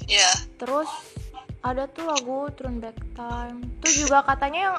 Iya. 0.10 0.22
Yeah. 0.22 0.34
Terus 0.58 0.90
ada 1.62 1.86
tuh 1.92 2.08
lagu 2.08 2.48
Turn 2.56 2.80
Back 2.80 2.98
Time. 3.14 3.68
Tuh 3.84 3.92
juga 3.94 4.24
katanya 4.24 4.60
yang 4.72 4.78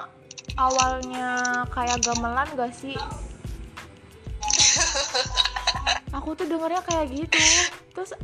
awalnya 0.57 1.29
kayak 1.71 2.01
gamelan 2.03 2.49
gak 2.57 2.73
sih? 2.73 2.97
aku 6.17 6.35
tuh 6.35 6.47
dengernya 6.49 6.83
kayak 6.89 7.07
gitu. 7.13 7.39
Terus 7.95 8.17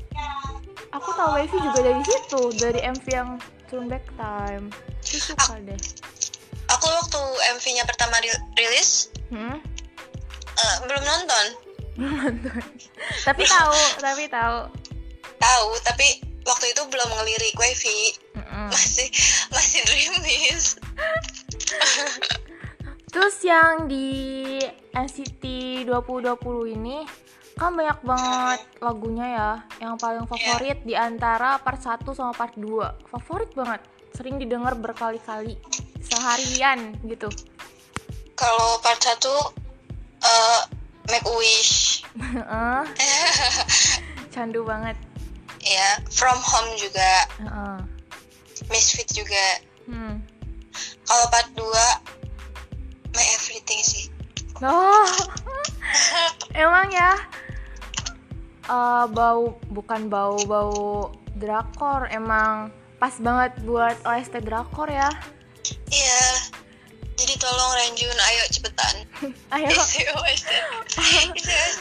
aku 0.91 1.09
tahu 1.15 1.37
Wavy 1.37 1.59
juga 1.61 1.81
dari 1.85 2.03
situ, 2.03 2.43
dari 2.59 2.81
MV 2.83 3.07
yang 3.13 3.31
Turn 3.69 3.87
Back 3.87 4.07
Time. 4.17 4.73
Terus 5.05 5.35
suka 5.35 5.61
deh. 5.63 5.79
Aku 6.67 6.87
waktu 6.91 7.23
MV-nya 7.57 7.87
pertama 7.87 8.19
rilis, 8.59 9.15
hmm? 9.31 9.55
uh, 10.57 10.77
belum 10.83 11.03
nonton 11.07 11.66
tapi 13.27 13.43
tahu 13.45 13.81
tapi 14.01 14.25
tahu. 14.29 14.59
Tahu 15.37 15.69
tapi 15.85 16.07
waktu 16.45 16.67
itu 16.73 16.83
belum 16.89 17.09
ngelirik 17.21 17.57
wifi. 17.57 18.17
Mm 18.37 18.45
-mm. 18.45 18.67
masih 18.69 19.09
masih 19.53 19.81
dreamis 19.89 20.77
terus 23.17 23.41
yang 23.41 23.89
di 23.89 24.61
NCT 24.93 25.45
2020 25.89 26.77
ini 26.77 27.01
kan 27.57 27.73
banyak 27.73 28.05
banget 28.05 28.61
lagunya 28.85 29.27
ya. 29.33 29.51
Yang 29.81 29.95
paling 30.05 30.25
iya. 30.25 30.31
favorit 30.31 30.79
yeah. 30.85 30.87
di 30.87 30.95
antara 30.95 31.57
part 31.57 31.81
1 31.81 32.05
sama 32.13 32.37
part 32.37 32.53
2 32.61 33.09
favorit 33.09 33.51
banget. 33.57 33.81
Sering 34.13 34.37
didengar 34.37 34.77
berkali-kali. 34.77 35.57
Seharian 36.05 36.93
gitu. 37.09 37.33
Kalau 38.37 38.77
part 38.85 39.01
satu 39.01 39.33
uh, 40.21 40.61
make 41.11 41.27
wish. 41.27 42.03
Uh, 42.21 42.83
candu 44.35 44.67
banget. 44.67 44.97
Ya 45.63 46.01
from 46.11 46.39
home 46.39 46.71
juga. 46.79 47.13
Uh. 47.43 47.81
misfit 48.73 49.07
juga. 49.13 49.47
Hmm. 49.87 50.19
kalau 51.07 51.27
part 51.31 51.47
dua 51.55 51.87
my 53.15 53.25
everything 53.39 53.81
sih. 53.81 54.11
Oh. 54.61 55.07
Emang 56.57 56.91
ya? 56.91 57.15
Uh, 58.67 59.07
bau 59.07 59.55
bukan 59.71 60.11
bau 60.11 60.35
bau 60.43 61.15
drakor 61.39 62.11
emang 62.11 62.75
pas 62.99 63.15
banget 63.23 63.55
buat 63.63 63.95
OST 64.03 64.43
drakor 64.43 64.91
ya. 64.91 65.07
Iya 65.87 66.21
jadi 66.27 66.36
tolong 67.37 67.73
Renjun, 67.77 68.17
ayo 68.17 68.43
cepetan. 68.51 68.97
ayo. 69.57 69.69
Isi 69.73 70.03
OST 70.09 70.51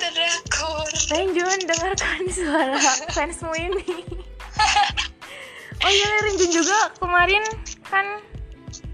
drakor. 0.15 0.89
Renjun, 1.12 1.59
dengarkan 1.63 2.21
suara 2.29 2.79
fansmu 3.12 3.51
ini. 3.55 3.88
oh 5.83 5.91
iya, 5.91 6.09
Renjun 6.27 6.51
juga 6.51 6.91
kemarin 7.00 7.43
kan 7.88 8.24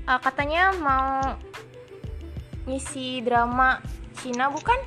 uh, 0.10 0.20
katanya 0.22 0.74
mau 0.82 1.38
ngisi 2.70 3.26
drama 3.26 3.82
Cina 4.22 4.54
bukan? 4.54 4.78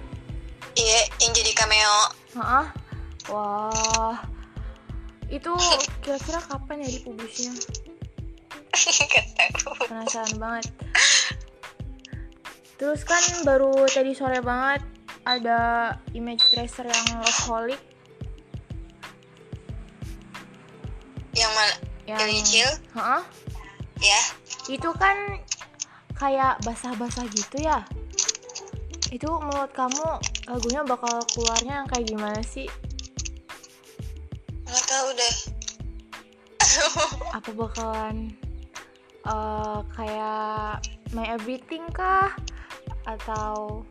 Iya, 0.75 1.01
yang 1.23 1.33
jadi 1.35 1.53
cameo. 1.55 1.99
Heeh. 2.39 2.67
Wah. 3.31 4.19
Itu 5.31 5.55
kira-kira 6.05 6.39
kapan 6.45 6.85
ya 6.87 6.89
dipublishnya? 6.99 7.55
Penasaran 9.87 10.35
banget 10.37 10.67
terus 12.77 13.07
kan 13.07 13.23
baru 13.47 13.87
tadi 13.87 14.13
sore 14.13 14.43
banget 14.43 14.83
ada 15.25 15.95
image 16.13 16.43
tracer 16.53 16.85
yang 16.85 17.07
holic 17.47 17.81
yang 21.35 21.51
mana? 21.51 21.75
Yang 22.07 22.21
kecil? 22.47 22.69
Heeh. 22.95 23.23
ya. 24.07 24.21
Itu 24.71 24.91
kan 24.95 25.43
kayak 26.15 26.63
basah-basah 26.63 27.27
gitu 27.35 27.59
ya. 27.59 27.83
Itu 29.11 29.31
menurut 29.43 29.71
kamu 29.75 30.07
lagunya 30.47 30.83
bakal 30.87 31.23
keluarnya 31.35 31.83
yang 31.83 31.89
kayak 31.91 32.07
gimana 32.07 32.41
sih? 32.47 32.71
Nggak 34.65 34.85
tahu 34.87 35.09
deh. 35.19 35.37
Apa 37.35 37.51
bakalan 37.51 38.35
uh, 39.27 39.83
kayak 39.95 40.83
my 41.15 41.27
everything 41.35 41.87
kah 41.91 42.31
atau 43.05 43.85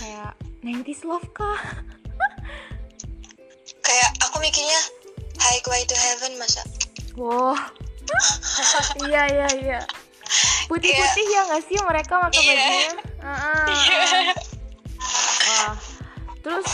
kayak 0.00 0.32
90s 0.64 1.04
love 1.04 1.28
kah? 1.32 1.60
kayak 3.84 4.10
aku 4.24 4.36
mikirnya 4.40 4.80
Highway 5.38 5.84
to 5.84 5.96
Heaven 5.96 6.32
masa? 6.40 6.62
Wow. 7.14 7.54
iya 9.04 9.22
iya 9.28 9.48
iya. 9.60 9.80
Putih-putih 10.66 11.26
yeah. 11.28 11.44
ya 11.44 11.48
nggak 11.52 11.62
sih 11.68 11.76
mereka 11.84 12.14
pakai 12.16 12.40
yeah. 12.40 12.56
bajunya? 12.56 12.92
Uh 13.20 13.28
-uh. 13.28 13.66
Yeah. 13.68 14.32
Wah. 15.44 15.76
Terus 16.40 16.68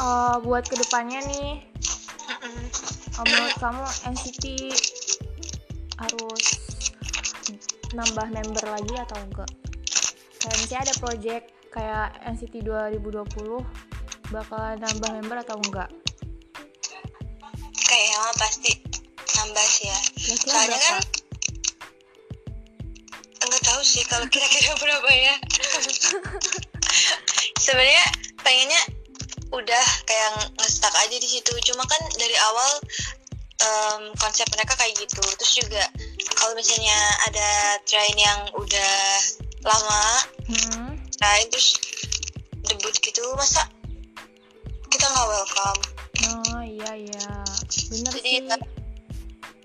uh, 0.00 0.36
buat 0.44 0.64
ke 0.68 0.76
depannya 0.76 1.20
nih, 1.28 1.64
uh, 3.18 3.24
menurut 3.24 3.56
kamu 3.60 3.84
NCT 4.08 4.44
harus 5.98 6.44
nambah 7.96 8.26
member 8.30 8.64
lagi 8.68 8.94
atau 8.96 9.18
enggak? 9.24 9.50
Kayak 10.48 10.64
misalnya 10.64 10.82
ada 10.88 10.96
project 10.96 11.44
kayak 11.68 12.08
NCT 12.24 12.64
2020 12.64 14.32
bakal 14.32 14.80
nambah 14.80 15.10
member 15.20 15.36
atau 15.44 15.60
enggak? 15.60 15.92
Kayaknya 17.84 18.32
pasti 18.40 18.72
nambah 19.36 19.66
sih 19.68 19.86
ya. 19.92 19.98
Kira-kira 20.16 20.48
Soalnya 20.48 20.80
berapa? 20.80 20.88
kan 20.88 21.04
enggak 23.44 23.62
tahu 23.68 23.80
sih 23.84 24.02
kalau 24.08 24.24
kira-kira 24.32 24.72
berapa 24.88 25.10
ya. 25.12 25.34
Sebenarnya 27.68 28.04
pengennya 28.40 28.80
udah 29.52 29.86
kayak 30.08 30.48
ngestak 30.56 30.96
aja 30.96 31.16
di 31.20 31.28
situ. 31.28 31.52
Cuma 31.68 31.84
kan 31.84 32.00
dari 32.16 32.36
awal 32.40 32.70
um, 33.68 34.02
konsep 34.16 34.48
mereka 34.56 34.72
kayak 34.80 34.96
gitu. 34.96 35.20
Terus 35.20 35.52
juga 35.60 35.84
kalau 36.40 36.56
misalnya 36.56 36.96
ada 37.28 37.76
train 37.84 38.16
yang 38.16 38.40
udah 38.56 38.96
lama 39.64 40.04
hmm. 40.48 40.90
nah 41.20 41.32
terus 41.52 41.76
debut 42.64 42.96
gitu 43.00 43.22
masa 43.36 43.68
kita 44.88 45.04
nggak 45.04 45.28
welcome 45.28 45.80
oh 46.56 46.64
iya 46.64 46.90
iya 46.96 47.28
bener 47.92 48.12
jadi 48.16 48.20
sih 48.24 48.40
ya, 48.44 48.56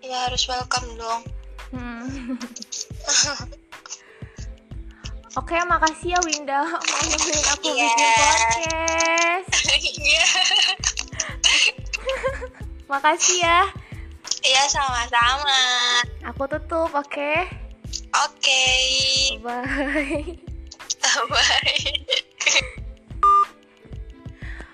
ya 0.04 0.18
harus 0.28 0.44
welcome 0.52 0.88
dong 1.00 1.22
hmm. 1.72 2.36
Oke, 5.34 5.58
makasih 5.66 6.14
ya 6.14 6.20
Winda 6.22 6.62
mau 6.62 6.78
nemenin 7.10 7.42
aku 7.50 7.74
yeah. 7.74 7.90
bikin 7.90 8.10
podcast. 8.22 9.50
Iya. 10.04 10.28
makasih 12.94 13.38
ya. 13.42 13.60
Iya, 14.46 14.64
sama-sama. 14.70 15.62
Aku 16.30 16.46
tutup, 16.46 16.94
oke? 16.94 17.10
Okay? 17.10 17.50
Oke. 18.14 18.62
Okay. 19.42 19.42
Bye. 19.42 20.53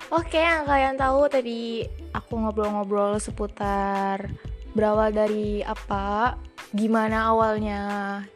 Oke, 0.10 0.42
yang 0.42 0.66
kalian 0.66 0.98
tahu 0.98 1.30
tadi 1.30 1.86
aku 2.18 2.42
ngobrol-ngobrol 2.42 3.22
seputar 3.22 4.26
berawal 4.74 5.14
dari 5.14 5.62
apa, 5.62 6.34
gimana 6.74 7.30
awalnya 7.30 7.82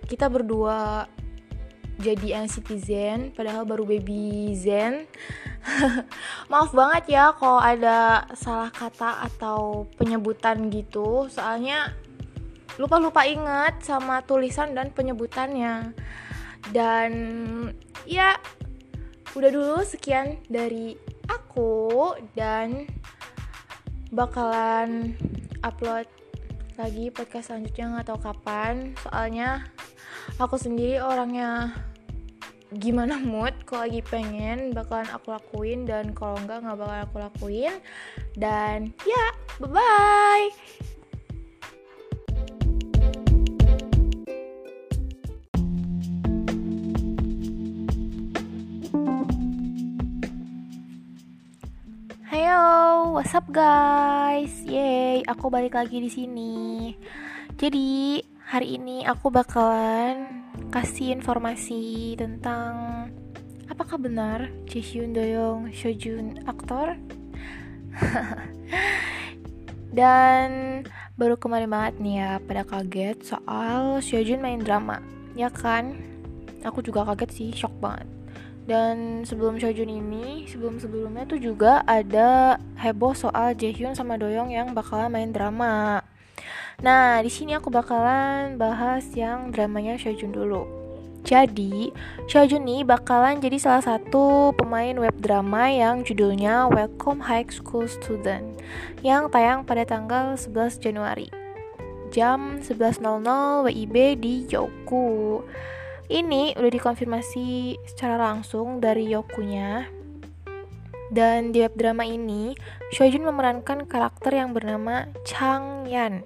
kita 0.06 0.30
berdua 0.30 1.10
jadi 2.02 2.46
citizen 2.50 3.34
padahal 3.34 3.66
baru 3.66 3.86
baby 3.86 4.54
zen. 4.54 5.10
Maaf 6.52 6.76
banget 6.76 7.18
ya 7.18 7.34
kalau 7.34 7.58
ada 7.58 8.28
salah 8.36 8.70
kata 8.70 9.26
atau 9.32 9.88
penyebutan 9.98 10.70
gitu, 10.70 11.32
soalnya 11.32 11.96
lupa-lupa 12.78 13.24
ingat 13.26 13.82
sama 13.86 14.22
tulisan 14.26 14.74
dan 14.78 14.90
penyebutannya. 14.92 15.94
Dan 16.72 17.12
ya 18.08 18.40
udah 19.34 19.50
dulu 19.50 19.82
sekian 19.82 20.38
dari 20.48 20.94
aku 21.28 22.14
dan 22.38 22.86
bakalan 24.14 25.18
upload 25.66 26.06
lagi 26.78 27.10
podcast 27.10 27.50
selanjutnya 27.50 27.98
nggak 27.98 28.08
tahu 28.14 28.20
kapan. 28.22 28.94
Soalnya 29.02 29.66
aku 30.38 30.56
sendiri 30.58 31.02
orangnya 31.02 31.74
gimana 32.74 33.22
mood 33.22 33.54
kalau 33.70 33.86
lagi 33.86 34.02
pengen 34.02 34.74
bakalan 34.74 35.06
aku 35.14 35.30
lakuin 35.30 35.86
dan 35.86 36.10
kalau 36.18 36.38
enggak 36.42 36.66
nggak 36.66 36.78
bakalan 36.78 37.04
aku 37.06 37.18
lakuin. 37.22 37.74
Dan 38.38 38.94
ya 39.06 39.26
bye 39.62 39.70
bye 39.70 40.93
what's 52.44 53.32
up 53.32 53.48
guys? 53.56 54.52
Yeay, 54.68 55.24
aku 55.24 55.48
balik 55.48 55.80
lagi 55.80 56.04
di 56.04 56.12
sini. 56.12 56.92
Jadi, 57.56 58.20
hari 58.44 58.76
ini 58.76 59.08
aku 59.08 59.32
bakalan 59.32 60.44
kasih 60.68 61.16
informasi 61.16 62.20
tentang 62.20 63.08
apakah 63.72 63.96
benar 63.96 64.52
Jaehyun 64.68 65.16
Doyoung 65.16 65.72
Shojun 65.72 66.44
aktor? 66.44 67.00
Dan 69.98 70.84
baru 71.16 71.40
kemarin 71.40 71.72
banget 71.72 71.96
nih 72.04 72.16
ya 72.20 72.32
pada 72.44 72.68
kaget 72.68 73.24
soal 73.24 74.04
Shojun 74.04 74.44
main 74.44 74.60
drama, 74.60 75.00
ya 75.32 75.48
kan? 75.48 75.96
Aku 76.68 76.84
juga 76.84 77.08
kaget 77.08 77.32
sih, 77.32 77.50
shock 77.56 77.72
banget 77.80 78.23
dan 78.64 79.28
sebelum 79.28 79.60
Shojun 79.60 79.92
ini 79.92 80.48
sebelum 80.48 80.80
sebelumnya 80.80 81.28
tuh 81.28 81.40
juga 81.40 81.84
ada 81.84 82.56
heboh 82.80 83.12
soal 83.12 83.52
Jaehyun 83.56 83.96
sama 83.96 84.16
Doyoung 84.16 84.56
yang 84.56 84.72
bakalan 84.72 85.12
main 85.12 85.32
drama. 85.36 86.04
Nah 86.80 87.20
di 87.20 87.28
sini 87.28 87.56
aku 87.56 87.68
bakalan 87.68 88.56
bahas 88.56 89.04
yang 89.14 89.52
dramanya 89.52 90.00
Shojun 90.00 90.32
dulu. 90.32 90.64
Jadi 91.24 91.92
Shojun 92.28 92.68
nih 92.68 92.84
bakalan 92.84 93.40
jadi 93.40 93.56
salah 93.60 93.84
satu 93.84 94.52
pemain 94.56 94.96
web 94.96 95.16
drama 95.20 95.72
yang 95.72 96.04
judulnya 96.04 96.68
Welcome 96.68 97.24
High 97.24 97.48
School 97.52 97.88
Student 97.88 98.60
yang 99.04 99.32
tayang 99.32 99.64
pada 99.64 99.88
tanggal 99.88 100.36
11 100.36 100.84
Januari. 100.84 101.32
Jam 102.14 102.62
11.00 102.62 103.02
WIB 103.66 103.96
di 104.22 104.46
Yoku 104.52 105.42
ini 106.14 106.54
udah 106.54 106.70
dikonfirmasi 106.70 107.82
secara 107.90 108.22
langsung 108.22 108.78
dari 108.78 109.10
Yokunya. 109.10 109.90
Dan 111.10 111.50
di 111.50 111.66
web 111.66 111.74
drama 111.74 112.06
ini, 112.06 112.54
Shojun 112.94 113.26
memerankan 113.26 113.90
karakter 113.90 114.38
yang 114.38 114.54
bernama 114.54 115.10
Chang 115.26 115.90
Yan. 115.90 116.22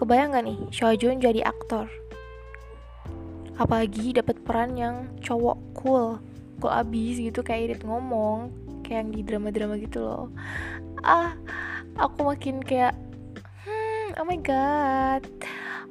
Kebayang 0.00 0.32
gak 0.32 0.44
nih, 0.48 0.60
Shojun 0.72 1.20
jadi 1.20 1.44
aktor? 1.44 1.92
Apalagi 3.60 4.16
dapat 4.16 4.40
peran 4.40 4.80
yang 4.80 5.12
cowok 5.20 5.60
cool, 5.76 6.06
cool 6.58 6.72
abis 6.72 7.20
gitu 7.20 7.44
kayak 7.44 7.76
irit 7.76 7.82
ngomong, 7.84 8.48
kayak 8.80 9.04
yang 9.04 9.10
di 9.12 9.20
drama-drama 9.20 9.76
gitu 9.76 10.00
loh. 10.00 10.26
Ah, 11.04 11.36
aku 12.00 12.32
makin 12.32 12.64
kayak, 12.64 12.96
hmm, 13.68 14.16
oh 14.16 14.24
my 14.24 14.40
god 14.40 15.24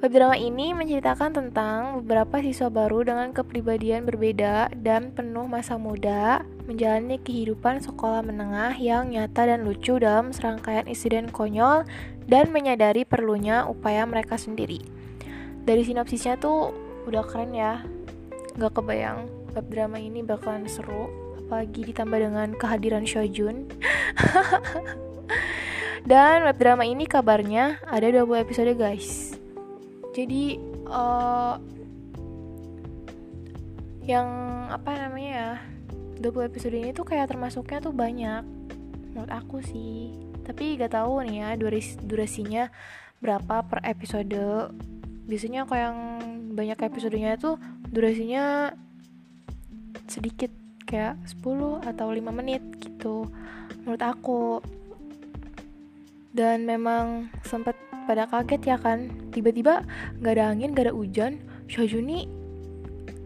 Web 0.04 0.20
drama 0.20 0.36
ini 0.36 0.76
menceritakan 0.76 1.32
tentang 1.32 2.04
beberapa 2.04 2.44
siswa 2.44 2.68
baru 2.68 3.08
dengan 3.08 3.32
kepribadian 3.32 4.04
berbeda 4.04 4.68
dan 4.84 5.16
penuh 5.16 5.48
masa 5.48 5.80
muda 5.80 6.44
menjalani 6.68 7.24
kehidupan 7.24 7.80
sekolah 7.80 8.20
menengah 8.20 8.76
yang 8.76 9.16
nyata 9.16 9.48
dan 9.48 9.64
lucu 9.64 9.96
dalam 9.96 10.36
serangkaian 10.36 10.92
insiden 10.92 11.32
konyol 11.32 11.88
dan 12.28 12.52
menyadari 12.52 13.08
perlunya 13.08 13.64
upaya 13.64 14.04
mereka 14.04 14.36
sendiri. 14.36 14.84
Dari 15.64 15.88
sinopsisnya 15.88 16.36
tuh 16.36 16.76
udah 17.08 17.24
keren 17.24 17.56
ya, 17.56 17.88
gak 18.60 18.76
kebayang 18.76 19.32
web 19.56 19.66
drama 19.72 20.04
ini 20.04 20.20
bakalan 20.20 20.68
seru, 20.68 21.08
apalagi 21.40 21.80
ditambah 21.80 22.20
dengan 22.20 22.52
kehadiran 22.60 23.08
Shojun. 23.08 23.72
dan 26.12 26.44
web 26.44 26.60
drama 26.60 26.84
ini 26.84 27.08
kabarnya 27.08 27.80
ada 27.88 28.12
20 28.12 28.44
episode 28.44 28.76
guys 28.76 29.40
jadi 30.14 30.62
uh, 30.88 31.58
yang 34.06 34.30
apa 34.70 35.10
namanya 35.10 35.32
ya 35.32 35.52
20 36.22 36.50
episode 36.54 36.76
ini 36.78 36.94
tuh 36.94 37.04
kayak 37.04 37.34
termasuknya 37.34 37.80
tuh 37.82 37.92
banyak 37.96 38.44
menurut 39.12 39.32
aku 39.34 39.60
sih. 39.66 40.14
Tapi 40.44 40.78
gak 40.78 40.94
tahu 40.94 41.24
nih 41.26 41.36
ya 41.44 41.50
duras 41.58 41.98
durasinya 42.00 42.70
berapa 43.20 43.66
per 43.66 43.82
episode. 43.84 44.70
Biasanya 45.26 45.66
kalau 45.66 45.82
yang 45.82 45.98
banyak 46.54 46.78
episodenya 46.78 47.40
tuh 47.40 47.58
durasinya 47.90 48.76
sedikit 50.06 50.52
kayak 50.84 51.18
10 51.26 51.90
atau 51.90 52.08
5 52.12 52.22
menit 52.38 52.62
gitu 52.78 53.26
menurut 53.82 54.04
aku 54.04 54.62
dan 56.34 56.66
memang 56.66 57.30
sempat 57.46 57.78
pada 58.10 58.28
kaget 58.28 58.76
ya 58.76 58.78
kan 58.82 59.08
tiba-tiba 59.32 59.86
nggak 60.20 60.34
ada 60.36 60.44
angin 60.52 60.74
nggak 60.74 60.90
ada 60.90 60.94
hujan 60.94 61.40
Shojuni 61.70 62.28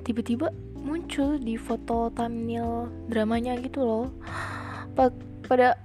tiba-tiba 0.06 0.54
muncul 0.88 1.36
di 1.36 1.60
foto 1.60 2.08
thumbnail 2.16 2.88
dramanya 3.12 3.60
gitu 3.60 3.84
loh. 3.84 4.08
Pa 4.96 5.12
pada 5.44 5.76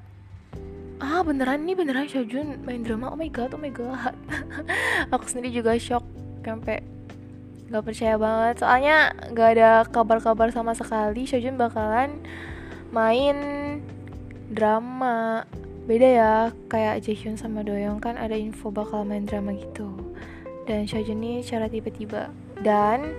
ah 1.03 1.27
beneran 1.27 1.67
nih 1.67 1.75
beneran 1.75 2.07
Shojun 2.07 2.63
main 2.63 2.87
drama? 2.87 3.11
Oh 3.11 3.19
my 3.19 3.27
god 3.27 3.51
oh 3.51 3.59
my 3.59 3.73
god. 3.73 4.15
Aku 5.15 5.27
sendiri 5.27 5.51
juga 5.51 5.75
shock 5.75 6.07
sampai 6.47 6.87
nggak 7.67 7.83
percaya 7.83 8.15
banget. 8.15 8.63
Soalnya 8.63 9.11
nggak 9.35 9.49
ada 9.59 9.71
kabar-kabar 9.91 10.55
sama 10.55 10.77
sekali 10.79 11.27
Shojun 11.27 11.59
bakalan 11.59 12.23
main 12.95 13.37
drama 14.55 15.49
beda 15.83 16.09
ya 16.09 16.33
kayak 16.71 17.03
Jaehyun 17.03 17.35
sama 17.35 17.67
Doyoung 17.67 17.99
kan 17.99 18.15
ada 18.15 18.39
info 18.39 18.71
bakal 18.71 19.03
main 19.03 19.27
drama 19.27 19.55
gitu. 19.59 19.91
Dan 20.63 20.87
Shojun 20.87 21.19
ini 21.19 21.43
secara 21.43 21.67
tiba-tiba. 21.67 22.31
Dan 22.63 23.19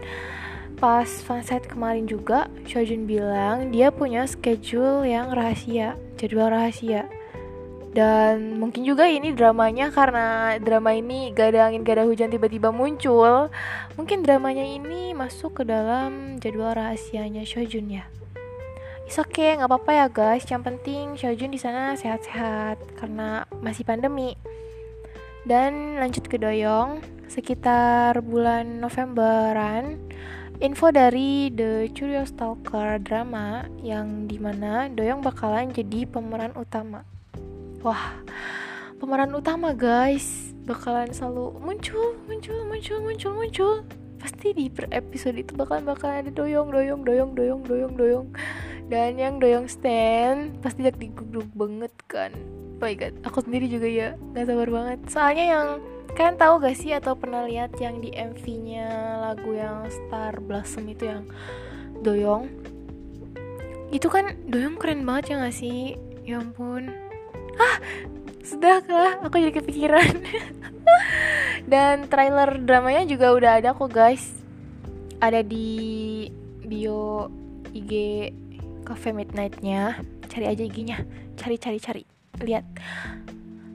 pas 0.79 1.07
fansite 1.27 1.67
kemarin 1.67 2.07
juga 2.07 2.47
Shojun 2.63 3.03
bilang 3.03 3.71
dia 3.71 3.91
punya 3.91 4.23
schedule 4.23 5.03
yang 5.03 5.35
rahasia 5.35 5.99
jadwal 6.15 6.51
rahasia. 6.51 7.07
Dan 7.93 8.57
mungkin 8.57 8.89
juga 8.89 9.05
ini 9.05 9.37
dramanya 9.37 9.93
karena 9.93 10.57
drama 10.57 10.97
ini 10.97 11.29
gak 11.29 11.53
ada 11.53 11.69
angin 11.69 11.85
gak 11.85 12.01
ada 12.01 12.09
hujan 12.09 12.33
tiba-tiba 12.33 12.73
muncul. 12.73 13.53
Mungkin 13.99 14.25
dramanya 14.25 14.65
ini 14.65 15.13
masuk 15.13 15.61
ke 15.61 15.63
dalam 15.67 16.41
jadwal 16.41 16.73
rahasianya 16.73 17.45
Shojun 17.45 18.01
ya 18.01 18.09
It's 19.03 19.19
okay, 19.19 19.59
nggak 19.59 19.67
apa-apa 19.67 19.91
ya 19.91 20.07
guys. 20.07 20.47
Yang 20.47 20.63
penting 20.63 21.03
Xiaojun 21.19 21.51
di 21.51 21.59
sana 21.59 21.91
sehat-sehat 21.99 22.79
karena 22.95 23.43
masih 23.59 23.83
pandemi. 23.83 24.39
Dan 25.43 25.99
lanjut 25.99 26.23
ke 26.31 26.39
Doyong, 26.39 27.03
sekitar 27.27 28.23
bulan 28.23 28.79
Novemberan, 28.79 29.99
info 30.63 30.87
dari 30.95 31.51
The 31.51 31.91
Curious 31.91 32.31
Stalker 32.31 32.95
drama 33.03 33.67
yang 33.83 34.31
di 34.31 34.39
mana 34.39 34.87
Doyong 34.87 35.19
bakalan 35.19 35.75
jadi 35.75 36.07
pemeran 36.07 36.55
utama. 36.55 37.03
Wah, 37.83 38.15
pemeran 39.03 39.35
utama 39.35 39.75
guys 39.75 40.55
bakalan 40.63 41.11
selalu 41.11 41.59
muncul, 41.59 42.15
muncul, 42.23 42.63
muncul, 42.63 42.97
muncul, 43.03 43.31
muncul. 43.35 43.73
Pasti 44.15 44.55
di 44.55 44.71
per 44.71 44.87
episode 44.95 45.35
itu 45.35 45.51
bakalan 45.51 45.83
bakalan 45.83 46.23
ada 46.23 46.31
doyong, 46.31 46.71
doyong, 46.71 47.03
doyong, 47.03 47.35
doyong, 47.35 47.61
doyong, 47.67 47.93
doyong 47.99 48.27
dan 48.91 49.15
yang 49.15 49.39
doyong 49.39 49.67
stand 49.69 50.59
pasti 50.59 50.83
jak 50.83 50.99
diguguk 50.99 51.47
banget 51.55 51.93
kan. 52.09 52.31
Oh 52.79 52.83
my 52.83 52.95
god 52.99 53.15
aku 53.23 53.39
sendiri 53.39 53.71
juga 53.71 53.87
ya 53.87 54.09
gak 54.35 54.47
sabar 54.49 54.69
banget. 54.69 54.99
Soalnya 55.07 55.45
yang 55.47 55.67
kalian 56.13 56.37
tahu 56.37 56.53
gak 56.59 56.75
sih 56.75 56.91
atau 56.91 57.15
pernah 57.15 57.47
lihat 57.47 57.73
yang 57.79 58.03
di 58.03 58.11
MV-nya 58.11 58.87
lagu 59.23 59.55
yang 59.55 59.87
Star 59.87 60.35
Blossom 60.43 60.91
itu 60.91 61.07
yang 61.07 61.23
doyong? 62.03 62.51
Itu 63.93 64.11
kan 64.11 64.35
doyong 64.51 64.75
keren 64.75 65.07
banget 65.07 65.33
ya 65.33 65.35
gak 65.47 65.55
sih? 65.55 65.95
Ya 66.27 66.43
ampun. 66.43 66.91
Ah 67.55 67.77
sudah 68.43 68.83
lah 68.85 69.23
aku 69.23 69.39
jadi 69.39 69.55
kepikiran. 69.63 70.13
Dan 71.71 72.11
trailer 72.11 72.59
dramanya 72.59 73.07
juga 73.07 73.31
udah 73.31 73.63
ada 73.63 73.71
kok 73.71 73.87
guys. 73.87 74.35
Ada 75.23 75.39
di 75.39 76.27
bio 76.67 77.31
IG 77.71 77.91
Cafe 78.83 79.15
Midnight-nya. 79.15 80.03
Cari 80.27 80.45
aja 80.45 80.61
IG-nya. 80.61 81.07
Cari 81.39 81.55
cari 81.57 81.79
cari. 81.79 82.03
Lihat. 82.43 82.65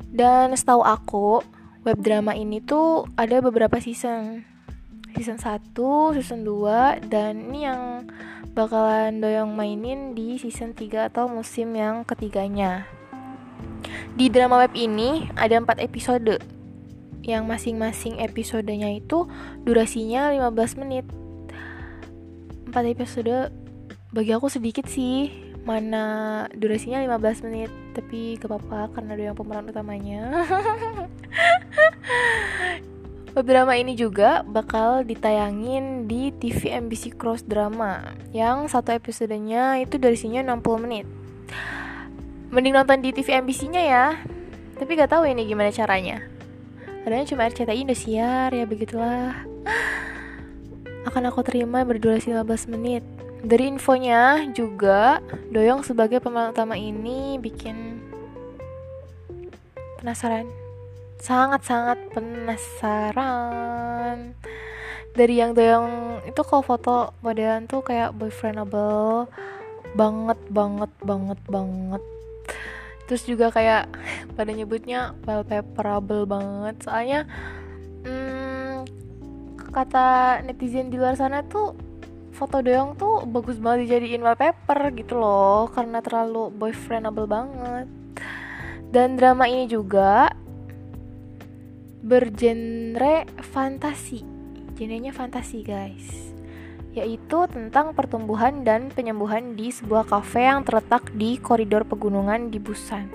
Dan 0.08 0.56
setahu 0.56 0.84
aku 0.84 1.42
web 1.84 1.98
drama 2.00 2.36
ini 2.36 2.60
tuh 2.60 3.08
ada 3.16 3.40
beberapa 3.40 3.80
season. 3.80 4.44
Season 5.16 5.40
1, 5.40 5.72
season 6.20 6.44
2 6.44 7.08
dan 7.08 7.48
ini 7.48 7.64
yang 7.64 8.06
bakalan 8.52 9.18
doyong 9.18 9.56
mainin 9.56 10.12
di 10.12 10.36
season 10.36 10.76
3 10.76 11.08
atau 11.08 11.26
musim 11.26 11.72
yang 11.72 12.04
ketiganya. 12.04 12.84
Di 14.18 14.28
drama 14.28 14.60
web 14.66 14.74
ini 14.74 15.30
ada 15.38 15.58
4 15.58 15.80
episode. 15.80 16.42
Yang 17.24 17.44
masing-masing 17.44 18.20
episodenya 18.24 18.88
itu 18.92 19.28
durasinya 19.64 20.32
15 20.32 20.80
menit. 20.80 21.06
4 22.68 22.94
episode 22.94 23.52
bagi 24.08 24.32
aku 24.32 24.48
sedikit 24.48 24.88
sih 24.88 25.28
mana 25.68 26.48
durasinya 26.56 26.96
15 27.04 27.44
menit 27.44 27.68
tapi 27.92 28.40
gak 28.40 28.48
apa-apa 28.48 28.96
karena 28.96 29.10
ada 29.12 29.24
yang 29.32 29.36
pemeran 29.36 29.68
utamanya. 29.68 30.22
Drama 33.38 33.78
ini 33.78 33.94
juga 33.94 34.42
bakal 34.42 35.06
ditayangin 35.06 36.10
di 36.10 36.34
TV 36.34 36.74
MBC 36.74 37.14
Cross 37.14 37.46
Drama. 37.46 38.02
Yang 38.34 38.74
satu 38.74 38.90
episodenya 38.90 39.78
itu 39.78 39.94
durasinya 39.94 40.42
60 40.42 40.82
menit. 40.82 41.06
Mending 42.50 42.74
nonton 42.74 42.98
di 42.98 43.14
TV 43.14 43.38
MBC-nya 43.38 43.82
ya. 43.86 44.06
Tapi 44.74 44.90
gak 44.98 45.14
tahu 45.14 45.30
ini 45.30 45.46
gimana 45.46 45.70
caranya. 45.70 46.18
Adanya 47.06 47.30
cuma 47.30 47.46
RCTI 47.46 47.86
Indosiar 47.86 48.50
ya 48.50 48.66
begitulah. 48.66 49.46
Akan 51.06 51.22
aku 51.22 51.46
terima 51.46 51.86
berdurasi 51.86 52.34
15 52.34 52.74
menit 52.74 53.06
dari 53.42 53.70
infonya 53.70 54.50
juga 54.50 55.22
Doyong 55.54 55.86
sebagai 55.86 56.18
pemeran 56.18 56.50
utama 56.50 56.74
ini 56.74 57.38
bikin 57.38 58.02
penasaran. 60.02 60.50
Sangat-sangat 61.18 61.98
penasaran. 62.14 63.18
Dari 65.14 65.34
yang 65.38 65.54
Doyong 65.54 66.22
itu 66.26 66.40
kalau 66.46 66.62
foto 66.62 67.14
modelan 67.22 67.66
tuh 67.66 67.82
kayak 67.82 68.14
boyfriendable 68.14 69.30
banget 69.94 70.38
banget 70.50 70.90
banget 71.02 71.38
banget. 71.46 72.02
Terus 73.06 73.22
juga 73.24 73.54
kayak 73.54 73.86
pada 74.36 74.50
nyebutnya 74.50 75.14
wallpaperable 75.26 76.26
banget. 76.26 76.74
Soalnya 76.82 77.26
hmm, 78.02 78.86
kata 79.70 80.42
netizen 80.42 80.90
di 80.90 80.98
luar 80.98 81.14
sana 81.14 81.42
tuh 81.46 81.87
foto 82.38 82.62
doyong 82.62 82.94
tuh 82.94 83.26
bagus 83.26 83.58
banget 83.58 83.90
dijadiin 83.90 84.22
wallpaper 84.22 84.94
gitu 84.94 85.18
loh 85.18 85.66
karena 85.74 85.98
terlalu 85.98 86.54
boyfriendable 86.54 87.26
banget 87.26 87.90
dan 88.94 89.18
drama 89.18 89.50
ini 89.50 89.66
juga 89.66 90.30
bergenre 91.98 93.26
fantasi 93.42 94.22
genrenya 94.78 95.10
fantasi 95.10 95.66
guys 95.66 96.30
yaitu 96.94 97.38
tentang 97.50 97.94
pertumbuhan 97.94 98.62
dan 98.62 98.90
penyembuhan 98.94 99.58
di 99.58 99.74
sebuah 99.74 100.06
kafe 100.06 100.46
yang 100.46 100.62
terletak 100.66 101.10
di 101.14 101.38
koridor 101.38 101.86
pegunungan 101.86 102.50
di 102.50 102.58
Busan. 102.58 103.06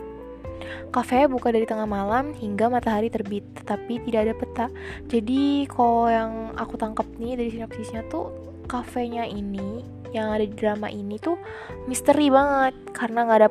Kafe 0.93 1.25
buka 1.27 1.51
dari 1.51 1.67
tengah 1.67 1.89
malam 1.89 2.31
hingga 2.38 2.69
matahari 2.71 3.12
terbit, 3.12 3.43
tetapi 3.59 3.99
tidak 4.07 4.29
ada 4.29 4.33
peta. 4.38 4.65
Jadi, 5.09 5.65
kalau 5.67 6.07
yang 6.07 6.53
aku 6.55 6.77
tangkap 6.79 7.03
nih 7.17 7.36
dari 7.36 7.49
sinopsisnya 7.49 8.05
tuh, 8.07 8.53
kafenya 8.73 9.29
ini 9.29 9.86
yang 10.09 10.33
ada 10.33 10.41
di 10.41 10.57
drama 10.57 10.89
ini 10.89 11.21
tuh 11.21 11.38
misteri 11.86 12.33
banget 12.33 12.73
karena 12.89 13.29
nggak 13.29 13.39
ada 13.45 13.49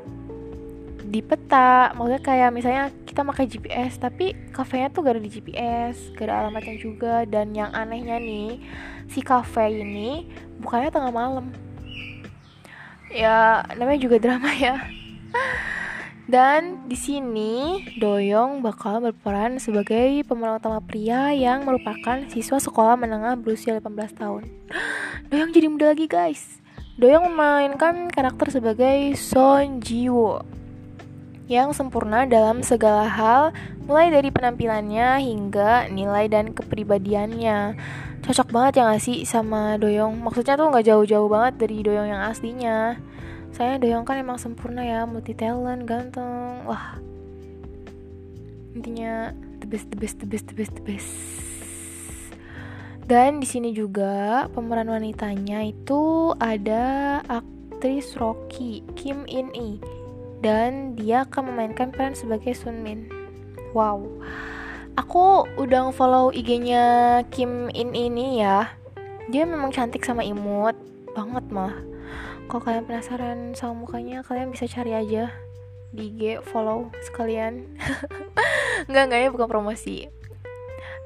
di 1.06 1.20
peta. 1.22 1.94
Maksudnya 1.94 2.22
kayak 2.26 2.50
misalnya 2.50 2.84
kita 3.06 3.22
pakai 3.22 3.46
GPS, 3.46 4.02
tapi 4.02 4.34
kafenya 4.50 4.88
tuh 4.90 5.04
gak 5.04 5.20
ada 5.20 5.22
di 5.22 5.28
GPS, 5.28 6.16
gak 6.16 6.24
ada 6.24 6.46
alamatnya 6.46 6.80
juga. 6.80 7.28
Dan 7.28 7.52
yang 7.52 7.68
anehnya 7.76 8.16
nih, 8.16 8.56
si 9.12 9.20
cafe 9.20 9.84
ini 9.84 10.24
bukannya 10.56 10.88
tengah 10.88 11.12
malam 11.12 11.52
ya 13.12 13.60
namanya 13.76 14.00
juga 14.00 14.16
drama 14.16 14.48
ya 14.56 14.80
dan 16.30 16.86
di 16.86 16.94
sini 16.94 17.82
Doyong 17.98 18.62
bakal 18.62 19.02
berperan 19.02 19.58
sebagai 19.58 20.22
pemeran 20.22 20.62
utama 20.62 20.78
pria 20.78 21.34
yang 21.34 21.66
merupakan 21.66 22.22
siswa 22.30 22.62
sekolah 22.62 22.94
menengah 22.94 23.34
berusia 23.38 23.74
18 23.78 24.18
tahun. 24.18 24.42
Doyong 25.30 25.50
jadi 25.50 25.66
muda 25.66 25.86
lagi 25.90 26.06
guys. 26.06 26.62
Doyong 26.94 27.32
memainkan 27.32 28.12
karakter 28.12 28.54
sebagai 28.54 29.18
Son 29.18 29.82
Jiwo 29.82 30.44
yang 31.50 31.74
sempurna 31.76 32.24
dalam 32.24 32.64
segala 32.64 33.10
hal, 33.10 33.52
mulai 33.84 34.08
dari 34.08 34.30
penampilannya 34.32 35.20
hingga 35.20 35.90
nilai 35.90 36.30
dan 36.30 36.54
kepribadiannya 36.54 37.76
cocok 38.22 38.48
banget 38.54 38.72
ya 38.78 38.82
gak 38.86 39.02
sih 39.02 39.18
sama 39.26 39.74
Doyong 39.82 40.14
maksudnya 40.22 40.54
tuh 40.54 40.70
nggak 40.70 40.86
jauh-jauh 40.86 41.26
banget 41.26 41.66
dari 41.66 41.82
Doyong 41.82 42.06
yang 42.06 42.22
aslinya 42.22 43.02
saya 43.52 43.76
Doyong 43.76 44.08
kan 44.08 44.16
emang 44.16 44.40
sempurna 44.40 44.82
ya 44.82 45.04
multi 45.04 45.36
talent 45.36 45.84
ganteng. 45.84 46.64
Wah. 46.64 46.96
Intinya 48.72 49.36
the 49.60 49.68
best 49.68 49.92
the 49.92 49.98
best 50.00 50.16
the 50.18 50.26
best 50.26 50.48
the 50.48 50.56
best 50.56 50.72
the 50.74 50.84
best 50.84 51.12
dan 53.12 53.42
di 53.42 53.46
sini 53.50 53.74
juga 53.74 54.46
pemeran 54.56 54.88
wanitanya 54.88 55.66
itu 55.68 56.32
ada 56.40 57.18
aktris 57.28 58.16
Rocky 58.16 58.80
Kim 58.96 59.26
In 59.26 59.52
dan 60.40 60.94
dia 60.96 61.28
akan 61.28 61.52
memainkan 61.52 61.92
peran 61.92 62.16
sebagai 62.16 62.56
Sun 62.56 62.80
Min. 62.80 63.12
Wow. 63.76 64.06
Aku 64.96 65.44
udah 65.60 65.92
follow 65.92 66.32
IG-nya 66.32 67.20
Kim 67.28 67.68
In 67.76 67.92
ini 67.92 68.40
ya. 68.40 68.72
Dia 69.28 69.44
memang 69.44 69.76
cantik 69.76 70.08
sama 70.08 70.24
imut 70.24 70.72
banget 71.12 71.44
malah. 71.52 71.76
Kalau 72.52 72.60
kalian 72.60 72.84
penasaran 72.84 73.56
sama 73.56 73.88
mukanya, 73.88 74.20
kalian 74.20 74.52
bisa 74.52 74.68
cari 74.68 74.92
aja 74.92 75.32
di 75.88 76.12
IG 76.12 76.44
follow 76.44 76.92
sekalian. 77.00 77.64
Enggak 78.92 79.04
enggak 79.08 79.20
ya 79.24 79.28
bukan 79.32 79.48
promosi. 79.48 80.12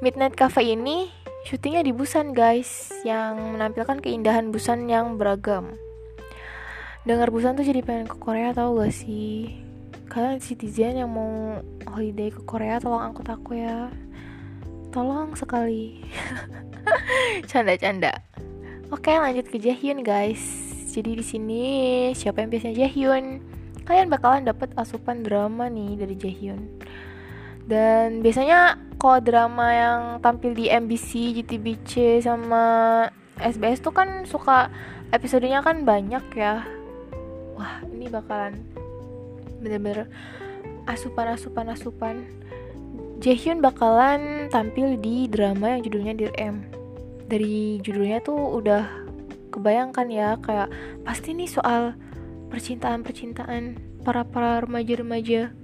Midnight 0.03 0.35
Cafe 0.35 0.75
ini 0.75 1.07
syutingnya 1.47 1.87
di 1.87 1.95
Busan 1.95 2.35
guys, 2.35 2.91
yang 3.07 3.55
menampilkan 3.55 4.03
keindahan 4.03 4.51
Busan 4.51 4.91
yang 4.91 5.15
beragam. 5.15 5.79
Dengar 7.07 7.31
Busan 7.31 7.55
tuh 7.55 7.63
jadi 7.63 7.87
pengen 7.87 8.11
ke 8.11 8.19
Korea 8.19 8.51
tau 8.51 8.75
gak 8.75 8.91
sih? 8.91 9.67
kalian 10.17 10.41
citizen 10.41 10.97
yang 10.97 11.11
mau 11.11 11.61
holiday 11.91 12.31
ke 12.31 12.41
Korea 12.47 12.79
tolong 12.79 13.11
angkut 13.11 13.29
aku 13.29 13.59
ya 13.59 13.91
tolong 14.95 15.35
sekali 15.35 16.01
canda-canda 17.51 18.25
oke 18.89 19.13
lanjut 19.13 19.45
ke 19.51 19.61
Jaehyun 19.61 20.07
guys 20.07 20.66
jadi 20.97 21.13
di 21.13 21.25
sini. 21.25 21.65
Siapa 22.17 22.41
yang 22.41 22.49
biasanya 22.49 22.75
Jaehyun? 22.81 23.45
Kalian 23.85 24.09
bakalan 24.09 24.49
dapat 24.49 24.73
asupan 24.81 25.21
drama 25.21 25.69
nih 25.69 26.01
dari 26.01 26.17
Jaehyun. 26.17 26.61
Dan 27.69 28.25
biasanya 28.25 28.81
kalau 28.97 29.21
drama 29.21 29.67
yang 29.77 30.03
tampil 30.25 30.57
di 30.57 30.73
MBC, 30.73 31.37
JTBC 31.37 32.25
sama 32.25 32.65
SBS 33.37 33.85
tuh 33.85 33.93
kan 33.93 34.25
suka 34.25 34.73
episodenya 35.13 35.61
kan 35.61 35.85
banyak 35.85 36.25
ya. 36.33 36.65
Wah 37.61 37.85
ini 37.93 38.09
bakalan 38.09 38.57
bener-bener 39.61 40.09
asupan-asupan 40.89 41.73
asupan 41.73 42.17
Jaehyun 43.17 43.65
bakalan 43.65 44.53
tampil 44.53 45.01
di 45.01 45.25
drama 45.25 45.73
yang 45.77 45.81
judulnya 45.81 46.13
Dear 46.13 46.35
M. 46.37 46.69
Dari 47.27 47.81
judulnya 47.81 48.21
tuh 48.21 48.37
udah 48.37 49.06
kebayangkan 49.57 50.07
ya 50.13 50.37
kayak 50.45 50.69
pasti 51.09 51.33
nih 51.33 51.49
soal 51.49 51.97
percintaan-percintaan 52.53 53.81
para 54.05 54.23
para 54.29 54.61
remaja-remaja. 54.63 55.57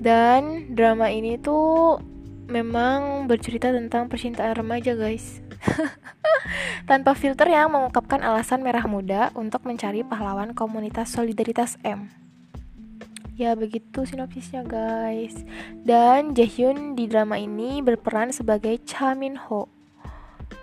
Dan 0.00 0.72
drama 0.74 1.12
ini 1.12 1.36
tuh 1.38 2.00
memang 2.48 3.28
bercerita 3.28 3.70
tentang 3.70 4.08
percintaan 4.08 4.56
remaja 4.56 4.96
guys. 4.96 5.44
Tanpa 6.88 7.16
filter 7.16 7.48
yang 7.48 7.72
mengungkapkan 7.72 8.20
alasan 8.20 8.60
merah 8.60 8.84
muda 8.84 9.32
untuk 9.32 9.64
mencari 9.64 10.04
pahlawan 10.04 10.52
komunitas 10.52 11.12
solidaritas 11.12 11.80
M. 11.80 12.12
Ya 13.34 13.56
begitu 13.58 14.06
sinopsisnya 14.06 14.62
guys. 14.62 15.34
Dan 15.82 16.36
Jaehyun 16.36 16.94
di 16.94 17.08
drama 17.10 17.40
ini 17.40 17.80
berperan 17.80 18.30
sebagai 18.30 18.78
Cha 18.84 19.16
Min 19.16 19.34
Ho 19.48 19.73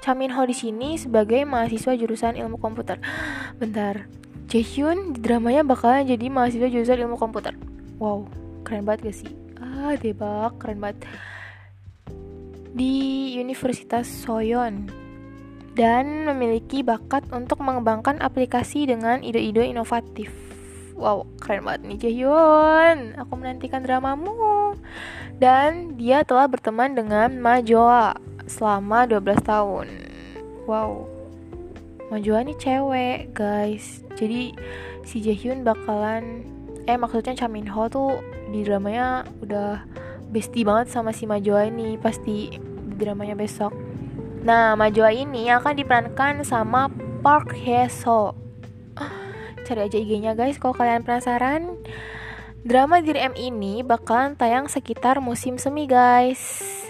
Cha 0.02 0.18
Min 0.18 0.34
Ho 0.34 0.44
di 0.50 0.58
sini 0.58 0.98
sebagai 0.98 1.46
mahasiswa 1.46 1.94
jurusan 1.94 2.34
ilmu 2.36 2.58
komputer. 2.58 2.98
Bentar. 3.62 4.10
Jaehyun 4.50 5.16
di 5.16 5.24
dramanya 5.24 5.64
bakalan 5.64 6.10
jadi 6.10 6.28
mahasiswa 6.28 6.68
jurusan 6.68 7.00
ilmu 7.06 7.16
komputer. 7.22 7.54
Wow 8.02 8.42
keren 8.72 8.88
banget 8.88 9.12
gak 9.12 9.18
sih? 9.28 9.32
Ah 9.60 10.00
debak 10.00 10.56
keren 10.64 10.80
banget. 10.80 11.04
Di 12.72 13.36
Universitas 13.36 14.08
Soyeon. 14.08 14.88
Dan 15.76 16.24
memiliki 16.24 16.88
bakat 16.88 17.28
untuk 17.36 17.60
mengembangkan 17.60 18.24
aplikasi 18.24 18.88
dengan 18.88 19.20
ide-ide 19.24 19.68
inovatif. 19.68 20.32
Wow, 20.96 21.28
keren 21.40 21.68
banget 21.68 21.82
nih 21.88 21.98
Jaehyun. 22.00 23.20
Aku 23.20 23.34
menantikan 23.36 23.84
dramamu. 23.84 24.76
Dan 25.36 26.00
dia 26.00 26.24
telah 26.24 26.48
berteman 26.48 26.96
dengan 26.96 27.40
Majoa 27.40 28.16
selama 28.52 29.08
12 29.08 29.40
tahun. 29.48 29.88
Wow. 30.68 31.08
Majoa 32.12 32.44
nih 32.44 32.60
cewek, 32.60 33.32
guys. 33.32 34.04
Jadi 34.20 34.52
si 35.08 35.24
Jaehyun 35.24 35.64
bakalan 35.64 36.44
eh 36.84 36.98
maksudnya 37.00 37.38
Cha 37.38 37.48
Min 37.48 37.70
Ho 37.72 37.88
tuh 37.88 38.20
di 38.52 38.68
dramanya 38.68 39.24
udah 39.40 39.86
bestie 40.28 40.68
banget 40.68 40.92
sama 40.92 41.16
si 41.16 41.24
Majoa 41.24 41.72
ini 41.72 41.96
pasti 41.96 42.52
di 42.60 42.96
dramanya 43.00 43.40
besok. 43.40 43.72
Nah, 44.44 44.76
Majoa 44.76 45.14
ini 45.14 45.48
akan 45.48 45.74
diperankan 45.78 46.44
sama 46.44 46.92
Park 47.22 47.54
Hye 47.56 47.88
So 47.88 48.34
cari 49.66 49.88
aja 49.88 49.98
IG-nya 49.98 50.36
guys 50.36 50.60
kalau 50.60 50.76
kalian 50.76 51.08
penasaran. 51.08 51.80
Drama 52.62 53.02
Dear 53.02 53.34
M 53.34 53.34
ini 53.34 53.82
bakalan 53.82 54.38
tayang 54.38 54.70
sekitar 54.70 55.18
musim 55.18 55.58
semi 55.58 55.90
guys. 55.90 56.81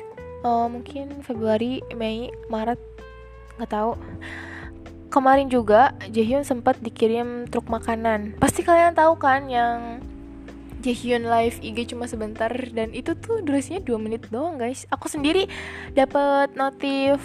Uh, 0.41 0.65
mungkin 0.65 1.21
Februari, 1.21 1.86
Mei, 1.93 2.34
Maret, 2.49 2.82
nggak 3.62 3.71
tahu. 3.71 3.93
Kemarin 5.12 5.51
juga 5.51 5.93
Jaehyun 6.08 6.47
sempat 6.47 6.80
dikirim 6.80 7.45
truk 7.51 7.67
makanan. 7.67 8.39
Pasti 8.39 8.63
kalian 8.63 8.95
tahu 8.95 9.19
kan 9.19 9.51
yang 9.51 9.99
Jaehyun 10.82 11.30
live 11.30 11.62
IG 11.62 11.93
cuma 11.93 12.10
sebentar 12.10 12.49
dan 12.49 12.89
itu 12.97 13.13
tuh 13.13 13.45
durasinya 13.45 13.86
2 13.86 14.01
menit 14.01 14.25
doang 14.34 14.58
guys 14.58 14.89
aku 14.89 15.06
sendiri 15.06 15.45
dapat 15.93 16.58
notif 16.58 17.21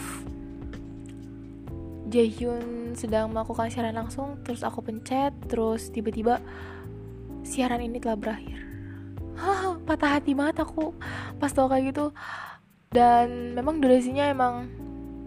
Jaehyun 2.12 2.92
sedang 2.92 3.33
melakukan 3.33 3.72
siaran 3.72 3.96
langsung 3.96 4.37
terus 4.44 4.61
aku 4.61 4.85
pencet 4.85 5.33
terus 5.48 5.88
tiba-tiba 5.88 6.44
siaran 7.48 7.81
ini 7.81 7.96
telah 7.96 8.20
berakhir 8.20 8.61
Hah, 9.40 9.81
patah 9.88 10.20
hati 10.20 10.37
banget 10.37 10.61
aku 10.61 10.92
pas 11.40 11.48
tau 11.48 11.72
kayak 11.72 11.96
gitu 11.96 12.12
dan 12.90 13.57
memang 13.57 13.83
durasinya 13.83 14.31
emang 14.31 14.70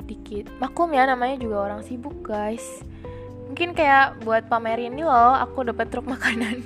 dikit. 0.09 0.49
Maklum 0.57 0.97
ya 0.97 1.05
namanya 1.05 1.37
juga 1.37 1.69
orang 1.69 1.81
sibuk 1.85 2.25
guys. 2.25 2.81
Mungkin 3.49 3.77
kayak 3.77 4.21
buat 4.25 4.49
pamerin 4.49 4.93
ini 4.93 5.05
loh 5.05 5.37
aku 5.37 5.65
dapat 5.65 5.89
truk 5.89 6.05
makanan 6.05 6.61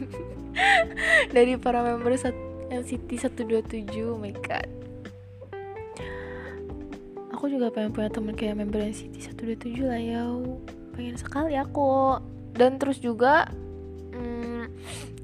dari 1.36 1.56
para 1.60 1.84
member 1.84 2.16
NCT 2.72 3.10
127 3.20 3.88
oh 4.08 4.20
my 4.20 4.32
god. 4.44 4.68
Aku 7.36 7.52
juga 7.52 7.68
pengen 7.76 7.92
punya 7.92 8.08
teman 8.08 8.36
kayak 8.40 8.56
member 8.56 8.80
NCT 8.80 9.36
127 9.36 9.84
lah 9.84 10.00
ya. 10.00 10.24
Pengen 10.96 11.20
sekali 11.20 11.60
aku. 11.60 12.20
Dan 12.54 12.78
terus 12.78 13.02
juga 13.02 13.50
hmm, 14.14 14.70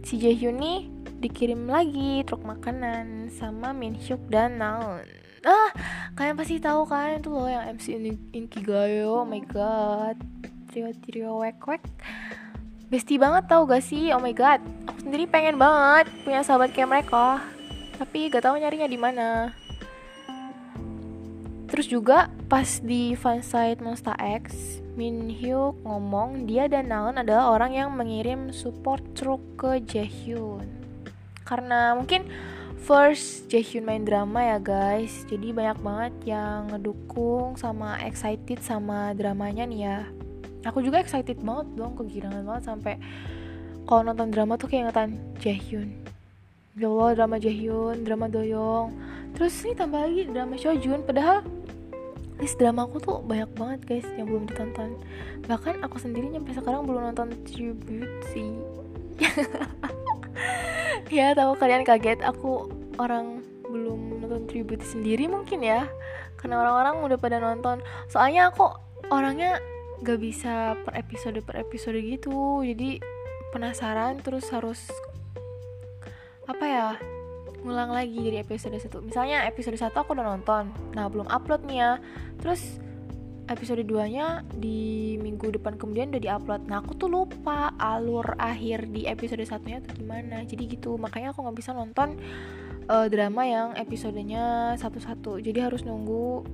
si 0.02 0.18
Jaehyun 0.20 0.58
nih 0.58 0.80
dikirim 1.20 1.68
lagi 1.68 2.24
truk 2.26 2.42
makanan 2.48 3.28
sama 3.30 3.76
Minhyuk 3.76 4.24
dan 4.32 4.58
Naon 4.58 5.19
pasti 6.40 6.56
tahu 6.56 6.88
kan 6.88 7.20
itu 7.20 7.28
loh 7.28 7.52
yang 7.52 7.68
MC 7.76 8.00
Inkigayo 8.32 9.12
oh 9.12 9.28
my 9.28 9.44
god. 9.44 10.16
Trio 10.72 10.96
trio 11.04 11.36
wek 11.44 11.60
wek. 11.68 11.84
Besti 12.88 13.20
banget 13.20 13.52
tau 13.52 13.68
gak 13.68 13.84
sih? 13.84 14.16
Oh 14.16 14.24
my 14.24 14.32
god. 14.32 14.64
Aku 14.88 15.04
sendiri 15.04 15.28
pengen 15.28 15.60
banget 15.60 16.08
punya 16.24 16.40
sahabat 16.40 16.72
kayak 16.72 16.88
mereka. 16.88 17.44
Tapi 18.00 18.32
gak 18.32 18.48
tahu 18.48 18.56
nyarinya 18.56 18.88
di 18.88 18.96
mana. 18.96 19.52
Terus 21.68 21.92
juga 21.92 22.32
pas 22.48 22.80
di 22.80 23.20
fansite 23.20 23.84
Monster 23.84 24.16
X 24.16 24.80
Min 24.96 25.28
Hyuk 25.28 25.84
ngomong 25.84 26.48
dia 26.48 26.72
dan 26.72 26.88
Naon 26.88 27.20
adalah 27.20 27.52
orang 27.52 27.76
yang 27.76 27.92
mengirim 27.92 28.56
support 28.56 29.04
truk 29.12 29.44
ke 29.60 29.84
Jaehyun. 29.84 30.72
Karena 31.44 32.00
mungkin 32.00 32.32
first 32.84 33.52
Jaehyun 33.52 33.84
main 33.86 34.04
drama 34.08 34.56
ya 34.56 34.58
guys. 34.58 35.28
Jadi 35.28 35.52
banyak 35.52 35.78
banget 35.84 36.14
yang 36.26 36.72
ngedukung 36.72 37.60
sama 37.60 38.00
excited 38.04 38.64
sama 38.64 39.14
dramanya 39.14 39.68
nih 39.68 39.82
ya. 39.84 40.00
Aku 40.68 40.84
juga 40.84 41.00
excited 41.00 41.40
banget 41.40 41.68
dong 41.76 41.96
kegirangan 41.96 42.44
banget 42.44 42.64
sampai 42.68 42.94
kalau 43.88 44.06
nonton 44.06 44.30
drama 44.30 44.60
tuh 44.60 44.68
kayak 44.68 44.92
ngeliatin 44.92 45.12
Jaehyun 45.40 45.90
ya 46.80 46.88
Allah 46.88 47.12
drama 47.18 47.36
Jaehyun 47.36 48.08
drama 48.08 48.32
Doyong. 48.32 48.96
Terus 49.36 49.54
ini 49.68 49.74
tambah 49.76 50.00
lagi 50.00 50.26
drama 50.32 50.56
Shojun 50.56 51.04
padahal 51.04 51.44
list 52.40 52.56
drama 52.56 52.88
aku 52.88 53.04
tuh 53.04 53.20
banyak 53.20 53.52
banget 53.60 53.80
guys 53.84 54.08
yang 54.16 54.32
belum 54.32 54.48
ditonton. 54.48 54.96
Bahkan 55.46 55.84
aku 55.84 56.00
sendiri 56.00 56.32
sampai 56.32 56.54
sekarang 56.56 56.88
belum 56.88 57.12
nonton 57.12 57.36
tribute 57.44 58.16
sih 58.32 58.56
ya 61.14 61.34
tahu 61.34 61.58
kalian 61.58 61.84
kaget 61.86 62.22
aku 62.22 62.70
orang 63.00 63.42
belum 63.70 64.22
nonton 64.24 64.50
tribute 64.50 64.84
sendiri 64.84 65.30
mungkin 65.30 65.62
ya. 65.62 65.88
Karena 66.40 66.60
orang-orang 66.64 67.04
udah 67.06 67.18
pada 67.20 67.38
nonton. 67.38 67.84
Soalnya 68.08 68.50
aku 68.50 68.72
orangnya 69.12 69.60
gak 70.02 70.20
bisa 70.20 70.80
per 70.88 70.96
episode 70.96 71.40
per 71.44 71.60
episode 71.60 72.00
gitu. 72.00 72.64
Jadi 72.64 73.00
penasaran 73.50 74.22
terus 74.22 74.48
harus 74.54 74.90
apa 76.50 76.66
ya 76.66 76.88
ngulang 77.62 77.92
lagi 77.92 78.18
dari 78.18 78.40
episode 78.42 78.80
satu. 78.80 79.04
Misalnya 79.04 79.46
episode 79.46 79.76
satu 79.76 80.02
aku 80.02 80.16
udah 80.16 80.26
nonton 80.26 80.72
nah 80.96 81.12
belum 81.12 81.28
upload 81.28 81.68
nih 81.68 81.78
ya 81.84 81.92
terus 82.40 82.80
episode 83.50 83.82
2 83.82 84.14
nya 84.14 84.46
di 84.54 85.18
minggu 85.18 85.58
depan 85.58 85.76
kemudian 85.76 86.14
udah 86.14 86.22
diupload. 86.22 86.62
Nah 86.70 86.86
aku 86.86 86.94
tuh 86.96 87.10
lupa 87.10 87.74
alur 87.82 88.38
akhir 88.38 88.94
di 88.94 89.10
episode 89.10 89.42
satunya 89.44 89.82
tuh 89.82 89.98
gimana. 89.98 90.46
Jadi 90.46 90.70
gitu 90.78 90.96
makanya 90.96 91.34
aku 91.34 91.42
nggak 91.44 91.58
bisa 91.58 91.74
nonton 91.74 92.22
uh, 92.88 93.10
drama 93.10 93.44
yang 93.44 93.70
episodenya 93.76 94.78
satu-satu. 94.78 95.42
Jadi 95.42 95.60
harus 95.60 95.82
nunggu 95.82 96.46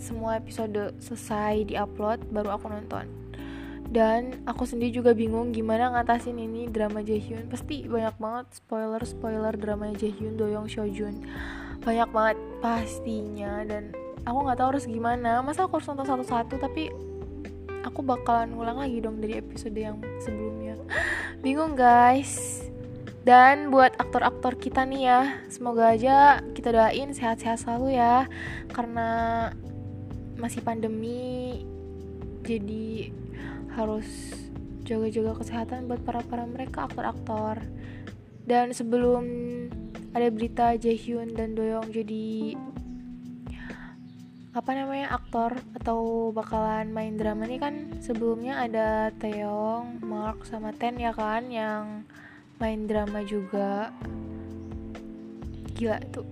semua 0.00 0.40
episode 0.40 0.96
selesai 1.02 1.68
diupload 1.68 2.30
baru 2.30 2.56
aku 2.56 2.70
nonton. 2.70 3.10
Dan 3.90 4.46
aku 4.46 4.70
sendiri 4.70 4.94
juga 4.94 5.10
bingung 5.18 5.50
gimana 5.50 5.90
ngatasin 5.90 6.38
ini 6.38 6.70
drama 6.70 7.02
Jaehyun. 7.02 7.50
Pasti 7.50 7.90
banyak 7.90 8.14
banget 8.22 8.46
spoiler 8.54 9.02
spoiler 9.02 9.54
drama 9.58 9.90
Jaehyun 9.90 10.38
Doyoung 10.38 10.70
Shojun 10.70 11.26
banyak 11.80 12.08
banget 12.12 12.38
pastinya 12.60 13.64
dan 13.64 13.96
aku 14.24 14.38
nggak 14.46 14.58
tahu 14.58 14.68
harus 14.76 14.86
gimana. 14.86 15.40
Masa 15.40 15.64
aku 15.64 15.80
harus 15.80 15.88
nonton 15.88 16.08
satu-satu 16.08 16.60
tapi 16.60 16.92
aku 17.84 18.00
bakalan 18.04 18.52
ngulang 18.52 18.78
lagi 18.80 19.00
dong 19.00 19.18
dari 19.20 19.40
episode 19.40 19.76
yang 19.76 20.00
sebelumnya. 20.20 20.76
Bingung 21.44 21.76
guys. 21.76 22.64
Dan 23.20 23.68
buat 23.68 24.00
aktor-aktor 24.00 24.56
kita 24.56 24.88
nih 24.88 25.02
ya 25.04 25.20
semoga 25.52 25.92
aja 25.92 26.40
kita 26.56 26.72
doain 26.72 27.12
sehat-sehat 27.12 27.60
selalu 27.64 28.00
ya. 28.00 28.24
Karena 28.72 29.08
masih 30.40 30.64
pandemi 30.64 31.60
jadi 32.40 33.12
harus 33.76 34.08
jaga-jaga 34.88 35.36
kesehatan 35.38 35.86
buat 35.86 36.00
para 36.02 36.24
para 36.24 36.48
mereka 36.48 36.88
aktor-aktor. 36.88 37.60
Dan 38.48 38.72
sebelum 38.74 39.24
ada 40.10 40.26
berita 40.32 40.74
Jaehyun 40.74 41.36
dan 41.38 41.54
Doyoung 41.54 41.92
jadi 41.94 42.58
apa 44.50 44.74
namanya 44.74 45.14
aktor 45.14 45.54
atau 45.78 46.30
bakalan 46.34 46.90
main 46.90 47.14
drama 47.14 47.46
nih 47.46 47.62
kan 47.62 47.74
sebelumnya 48.02 48.58
ada 48.58 49.14
Taeyong, 49.22 50.02
Mark 50.02 50.42
sama 50.42 50.74
Ten 50.74 50.98
ya 50.98 51.14
kan 51.14 51.46
yang 51.46 52.02
main 52.58 52.90
drama 52.90 53.22
juga. 53.22 53.94
Gila 55.78 56.02
tuh. 56.10 56.26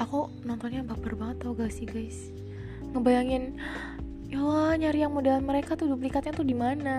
Aku 0.00 0.32
nontonnya 0.48 0.80
baper 0.80 1.12
banget 1.12 1.44
tau 1.44 1.52
gak 1.52 1.68
sih 1.68 1.84
guys? 1.84 2.32
Ngebayangin 2.96 3.60
ya 4.32 4.40
Allah 4.40 4.80
nyari 4.80 5.04
yang 5.04 5.12
model 5.12 5.44
mereka 5.44 5.76
tuh 5.76 5.92
duplikatnya 5.92 6.32
tuh 6.32 6.48
di 6.48 6.56
mana? 6.56 6.96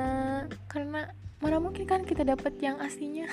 Karena 0.69 1.09
mana 1.41 1.57
mungkin 1.57 1.89
kan 1.89 2.05
kita 2.05 2.21
dapat 2.21 2.61
yang 2.61 2.77
aslinya. 2.77 3.25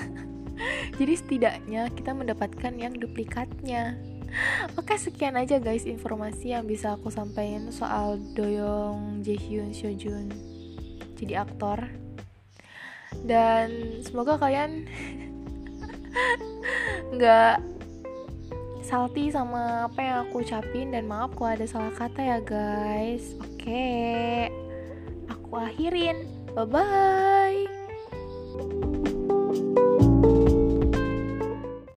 Jadi 0.99 1.12
setidaknya 1.12 1.92
kita 1.92 2.16
mendapatkan 2.16 2.72
yang 2.81 2.96
duplikatnya 2.96 4.15
Oke 4.77 4.97
sekian 5.01 5.39
aja 5.39 5.57
guys 5.59 5.89
informasi 5.89 6.53
yang 6.53 6.69
bisa 6.69 6.95
aku 6.95 7.09
sampaikan 7.09 7.73
soal 7.73 8.21
Doyong 8.37 9.25
Jaehyun 9.25 9.73
Shojun 9.73 10.29
jadi 11.17 11.43
aktor. 11.43 11.81
Dan 13.25 14.01
semoga 14.05 14.37
kalian 14.37 14.85
nggak 17.17 17.59
salty 18.85 19.33
sama 19.33 19.89
apa 19.89 20.01
yang 20.05 20.17
aku 20.29 20.45
ucapin. 20.45 20.93
Dan 20.93 21.09
maaf 21.09 21.33
kalau 21.35 21.57
ada 21.57 21.67
salah 21.67 21.95
kata 21.97 22.21
ya 22.21 22.39
guys. 22.45 23.35
Oke 23.41 24.53
aku 25.33 25.57
akhirin. 25.57 26.29
Bye 26.57 26.65
bye 26.69 27.69